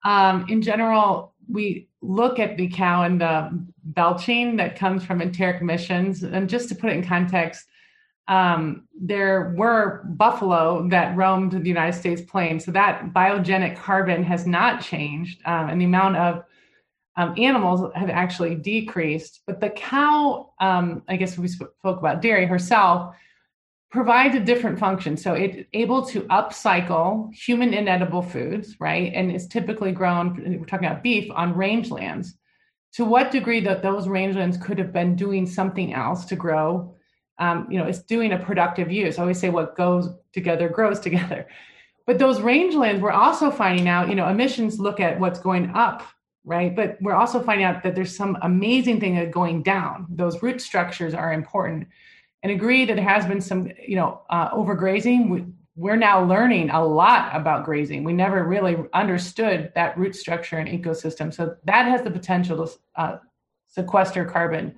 Um, 0.04 0.48
in 0.50 0.64
general, 0.64 1.36
we 1.48 1.88
look 2.02 2.40
at 2.40 2.58
the 2.58 2.68
cow 2.68 3.04
and 3.04 3.22
the 3.22 3.52
belching 3.84 4.56
that 4.56 4.76
comes 4.76 5.04
from 5.04 5.22
enteric 5.22 5.62
emissions. 5.62 6.24
And 6.24 6.50
just 6.50 6.68
to 6.70 6.76
put 6.76 6.90
it 6.90 6.96
in 6.96 7.06
context, 7.06 7.68
um, 8.28 8.88
there 9.00 9.54
were 9.56 10.04
buffalo 10.06 10.88
that 10.90 11.16
roamed 11.16 11.52
the 11.52 11.68
United 11.68 11.96
States 11.96 12.24
plains. 12.24 12.66
So 12.66 12.72
that 12.72 13.14
biogenic 13.14 13.78
carbon 13.78 14.24
has 14.24 14.48
not 14.48 14.82
changed. 14.82 15.42
Um, 15.46 15.70
and 15.70 15.80
the 15.80 15.86
amount 15.86 16.18
of 16.18 16.44
um, 17.22 17.36
animals 17.38 17.92
have 17.96 18.10
actually 18.10 18.56
decreased. 18.56 19.42
But 19.46 19.62
the 19.62 19.70
cow, 19.70 20.54
um, 20.60 21.04
I 21.08 21.18
guess 21.18 21.38
we 21.38 21.48
spoke 21.48 21.76
about 21.84 22.22
dairy 22.22 22.46
herself, 22.46 23.16
provides 23.92 24.36
a 24.36 24.40
different 24.40 24.80
function. 24.80 25.18
So 25.18 25.34
it's 25.34 25.68
able 25.74 26.06
to 26.08 26.22
upcycle 26.24 27.34
human 27.34 27.74
inedible 27.74 28.22
foods, 28.22 28.78
right? 28.80 29.12
And 29.14 29.32
is 29.32 29.48
typically 29.48 29.92
grown, 29.92 30.58
we're 30.60 30.66
talking 30.66 30.88
about 30.88 31.04
beef, 31.04 31.30
on 31.32 31.54
rangelands. 31.54 32.30
To 32.96 33.06
what 33.06 33.32
degree 33.32 33.62
that 33.62 33.84
those 33.84 34.08
rangelands 34.08 34.62
could 34.62 34.78
have 34.78 34.92
been 34.92 35.16
doing 35.16 35.46
something 35.46 35.94
else 35.94 36.26
to 36.26 36.36
grow, 36.36 36.96
um, 37.38 37.68
you 37.70 37.78
know, 37.78 37.86
it's 37.86 38.04
doing 38.04 38.34
a 38.34 38.38
productive 38.38 38.92
use. 38.92 39.18
I 39.18 39.22
always 39.22 39.40
say 39.40 39.50
what 39.50 39.78
goes 39.78 40.10
together 40.34 40.68
grows 40.70 41.00
together. 41.00 41.48
But 42.08 42.18
those 42.18 42.40
rangelands, 42.40 43.00
we're 43.00 43.12
also 43.12 43.52
finding 43.52 43.88
out, 43.88 44.10
you 44.10 44.16
know, 44.16 44.28
emissions 44.28 44.80
look 44.80 45.00
at 45.00 45.20
what's 45.20 45.40
going 45.40 45.72
up 45.76 46.04
right? 46.44 46.76
But 46.76 46.98
we're 47.02 47.16
also 47.16 47.42
finding 47.42 47.66
out 47.66 47.84
that 47.84 47.96
there's 47.96 48.16
some 48.16 48.38
amazing 48.42 49.00
thing 49.00 49.30
going 49.32 49.64
down. 49.64 50.08
Those 50.10 50.42
root 50.42 50.62
structures 50.62 51.14
are 51.14 51.34
important. 51.34 51.88
And 52.44 52.52
agree 52.52 52.86
that 52.86 52.96
there 52.96 53.08
has 53.08 53.26
been 53.26 53.42
some, 53.42 53.70
you 53.88 53.96
know, 53.96 54.22
uh, 54.30 54.50
overgrazing. 54.52 55.30
We, 55.30 55.46
we're 55.76 55.96
now 55.96 56.24
learning 56.24 56.72
a 56.72 56.84
lot 56.84 57.36
about 57.36 57.66
grazing. 57.66 58.04
We 58.04 58.14
never 58.14 58.44
really 58.44 58.78
understood 58.94 59.72
that 59.76 59.98
root 59.98 60.16
structure 60.16 60.58
and 60.58 60.68
ecosystem. 60.68 61.34
So 61.34 61.56
that 61.66 61.86
has 61.86 62.02
the 62.02 62.12
potential 62.12 62.66
to 62.66 62.74
uh, 62.96 63.18
sequester 63.68 64.26
carbon. 64.26 64.76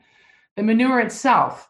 The 0.57 0.63
manure 0.63 0.99
itself, 0.99 1.69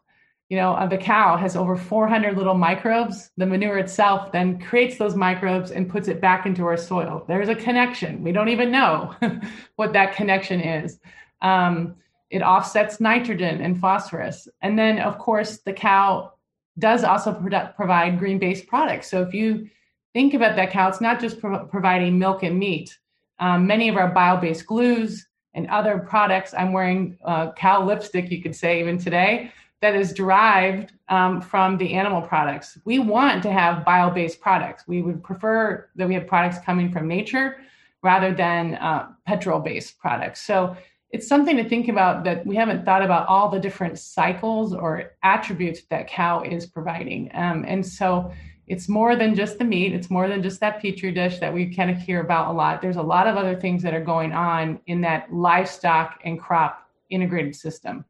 you 0.50 0.58
know, 0.58 0.74
uh, 0.74 0.86
the 0.86 0.98
cow 0.98 1.38
has 1.38 1.56
over 1.56 1.76
400 1.76 2.38
little 2.38 2.54
microbes. 2.54 3.32
The 3.38 3.46
manure 3.46 3.78
itself 3.78 4.32
then 4.32 4.60
creates 4.60 4.98
those 4.98 5.16
microbes 5.16 5.72
and 5.72 5.90
puts 5.90 6.08
it 6.08 6.22
back 6.22 6.46
into 6.46 6.66
our 6.66 6.78
soil. 6.78 7.24
There's 7.28 7.50
a 7.50 7.56
connection. 7.56 8.24
We 8.24 8.32
don't 8.32 8.50
even 8.50 8.72
know 8.72 9.16
what 9.78 9.94
that 9.94 10.16
connection 10.16 10.60
is. 10.62 11.00
Um, 11.42 11.96
it 12.30 12.42
offsets 12.42 13.00
nitrogen 13.00 13.62
and 13.62 13.80
phosphorus. 13.80 14.48
And 14.62 14.78
then, 14.78 15.00
of 15.00 15.18
course, 15.18 15.58
the 15.60 15.74
cow 15.74 16.34
does 16.78 17.04
also 17.04 17.34
pro- 17.34 17.68
provide 17.68 18.20
green 18.20 18.40
based 18.40 18.68
products. 18.68 19.10
So 19.10 19.22
if 19.22 19.34
you 19.34 19.70
think 20.14 20.34
about 20.34 20.56
that 20.56 20.72
cow, 20.72 20.90
it's 20.90 21.02
not 21.02 21.20
just 21.20 21.40
pro- 21.40 21.66
providing 21.66 22.20
milk 22.20 22.44
and 22.44 22.60
meat. 22.60 22.98
Um, 23.40 23.66
many 23.66 23.90
of 23.90 23.98
our 23.98 24.10
bio 24.10 24.38
based 24.38 24.66
glues 24.66 25.28
and 25.54 25.68
other 25.68 26.00
products, 26.00 26.54
I'm 26.56 26.74
wearing 26.74 27.18
uh, 27.24 27.52
cow 27.54 27.86
lipstick, 27.86 28.32
you 28.32 28.42
could 28.42 28.56
say, 28.56 28.80
even 28.80 28.98
today 28.98 29.52
that 29.84 29.96
is 29.96 30.14
derived 30.14 30.94
um, 31.10 31.42
from 31.42 31.78
the 31.78 31.94
animal 31.94 32.22
products. 32.22 32.78
We 32.86 33.00
want 33.00 33.44
to 33.44 33.52
have 33.52 33.84
bio 33.84 34.10
based 34.10 34.40
products. 34.40 34.88
We 34.88 35.02
would 35.02 35.22
prefer 35.22 35.90
that 35.98 36.08
we 36.08 36.14
have 36.14 36.26
products 36.26 36.58
coming 36.64 36.90
from 36.90 37.06
nature 37.06 37.58
rather 38.02 38.34
than 38.34 38.76
uh, 38.76 39.10
petrol 39.28 39.60
based 39.60 40.00
products. 40.00 40.42
So 40.42 40.78
it's 41.10 41.28
something 41.28 41.58
to 41.58 41.68
think 41.68 41.90
about 41.90 42.24
that 42.24 42.46
we 42.46 42.56
haven't 42.56 42.86
thought 42.86 43.02
about 43.04 43.28
all 43.28 43.50
the 43.50 43.60
different 43.60 44.00
cycles 44.00 44.74
or 44.74 45.12
attributes 45.22 45.82
that 45.90 46.08
cow 46.08 46.44
is 46.44 46.66
providing. 46.66 47.30
Um, 47.34 47.66
and 47.68 47.86
so 47.86 48.32
it's 48.68 48.88
more 48.88 49.18
than 49.18 49.36
just 49.36 49.58
the 49.58 49.66
meat, 49.66 49.94
it's 49.94 50.10
more 50.10 50.30
than 50.30 50.42
just 50.42 50.62
that 50.62 50.82
petri 50.82 51.12
dish 51.12 51.40
that 51.40 51.54
we 51.54 51.76
kind 51.76 51.92
of 51.92 51.98
hear 51.98 52.22
about 52.22 52.48
a 52.48 52.54
lot. 52.54 52.82
There's 52.82 52.96
a 52.96 53.02
lot 53.02 53.28
of 53.28 53.36
other 53.36 53.60
things 53.60 53.84
that 53.84 53.94
are 53.94 54.04
going 54.04 54.32
on 54.32 54.80
in 54.88 55.02
that 55.02 55.32
livestock 55.34 56.22
and 56.24 56.40
crop 56.40 56.90
integrated 57.10 57.54
system 57.54 58.06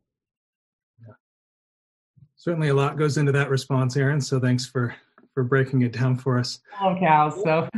certainly 2.43 2.67
a 2.67 2.73
lot 2.73 2.97
goes 2.97 3.17
into 3.17 3.31
that 3.31 3.49
response, 3.49 3.95
Erin. 3.95 4.19
So 4.19 4.37
thanks 4.37 4.65
for 4.65 4.93
for 5.33 5.43
breaking 5.43 5.81
it 5.81 5.93
down 5.93 6.17
for 6.17 6.37
us. 6.37 6.59
Oh, 6.79 6.95
cows. 6.99 7.41
So 7.41 7.69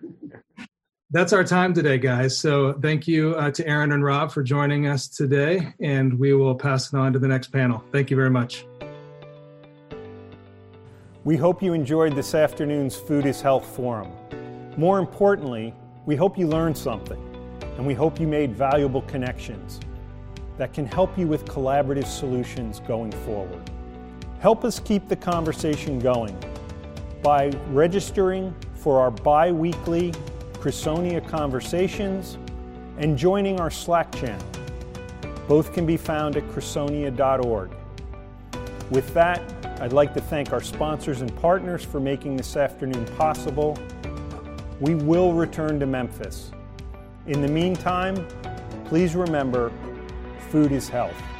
that's 1.10 1.32
our 1.32 1.44
time 1.44 1.74
today, 1.74 1.98
guys. 1.98 2.38
So 2.38 2.74
thank 2.74 3.08
you 3.08 3.34
uh, 3.34 3.50
to 3.50 3.66
Erin 3.66 3.92
and 3.92 4.04
Rob 4.04 4.30
for 4.30 4.42
joining 4.42 4.86
us 4.86 5.08
today, 5.08 5.74
and 5.80 6.18
we 6.18 6.32
will 6.32 6.54
pass 6.54 6.92
it 6.92 6.96
on 6.96 7.12
to 7.12 7.18
the 7.18 7.28
next 7.28 7.48
panel. 7.48 7.82
Thank 7.92 8.10
you 8.10 8.16
very 8.16 8.30
much. 8.30 8.64
We 11.24 11.36
hope 11.36 11.62
you 11.62 11.72
enjoyed 11.72 12.14
this 12.14 12.34
afternoon's 12.34 12.96
Food 12.96 13.26
is 13.26 13.40
Health 13.40 13.66
Forum. 13.76 14.12
More 14.76 14.98
importantly, 14.98 15.74
we 16.06 16.16
hope 16.16 16.38
you 16.38 16.46
learned 16.46 16.78
something, 16.78 17.20
and 17.76 17.86
we 17.86 17.94
hope 17.94 18.18
you 18.18 18.26
made 18.26 18.54
valuable 18.54 19.02
connections 19.02 19.80
that 20.58 20.72
can 20.72 20.86
help 20.86 21.16
you 21.18 21.26
with 21.26 21.44
collaborative 21.44 22.06
solutions 22.06 22.80
going 22.80 23.12
forward. 23.24 23.70
Help 24.40 24.64
us 24.64 24.80
keep 24.80 25.08
the 25.08 25.16
conversation 25.16 25.98
going 25.98 26.36
by 27.22 27.50
registering 27.68 28.54
for 28.74 29.00
our 29.00 29.10
bi 29.10 29.52
weekly 29.52 30.12
Crusonia 30.54 31.26
Conversations 31.26 32.38
and 32.98 33.16
joining 33.16 33.60
our 33.60 33.70
Slack 33.70 34.12
channel. 34.12 34.46
Both 35.48 35.72
can 35.72 35.86
be 35.86 35.96
found 35.96 36.36
at 36.36 36.44
crusonia.org. 36.48 37.70
With 38.90 39.12
that, 39.14 39.40
I'd 39.80 39.92
like 39.92 40.14
to 40.14 40.20
thank 40.20 40.52
our 40.52 40.60
sponsors 40.60 41.20
and 41.20 41.34
partners 41.36 41.84
for 41.84 41.98
making 41.98 42.36
this 42.36 42.56
afternoon 42.56 43.06
possible. 43.16 43.78
We 44.80 44.94
will 44.94 45.32
return 45.32 45.80
to 45.80 45.86
Memphis. 45.86 46.52
In 47.26 47.40
the 47.40 47.48
meantime, 47.48 48.26
please 48.84 49.14
remember 49.14 49.72
food 50.52 50.70
is 50.70 50.86
health. 50.86 51.31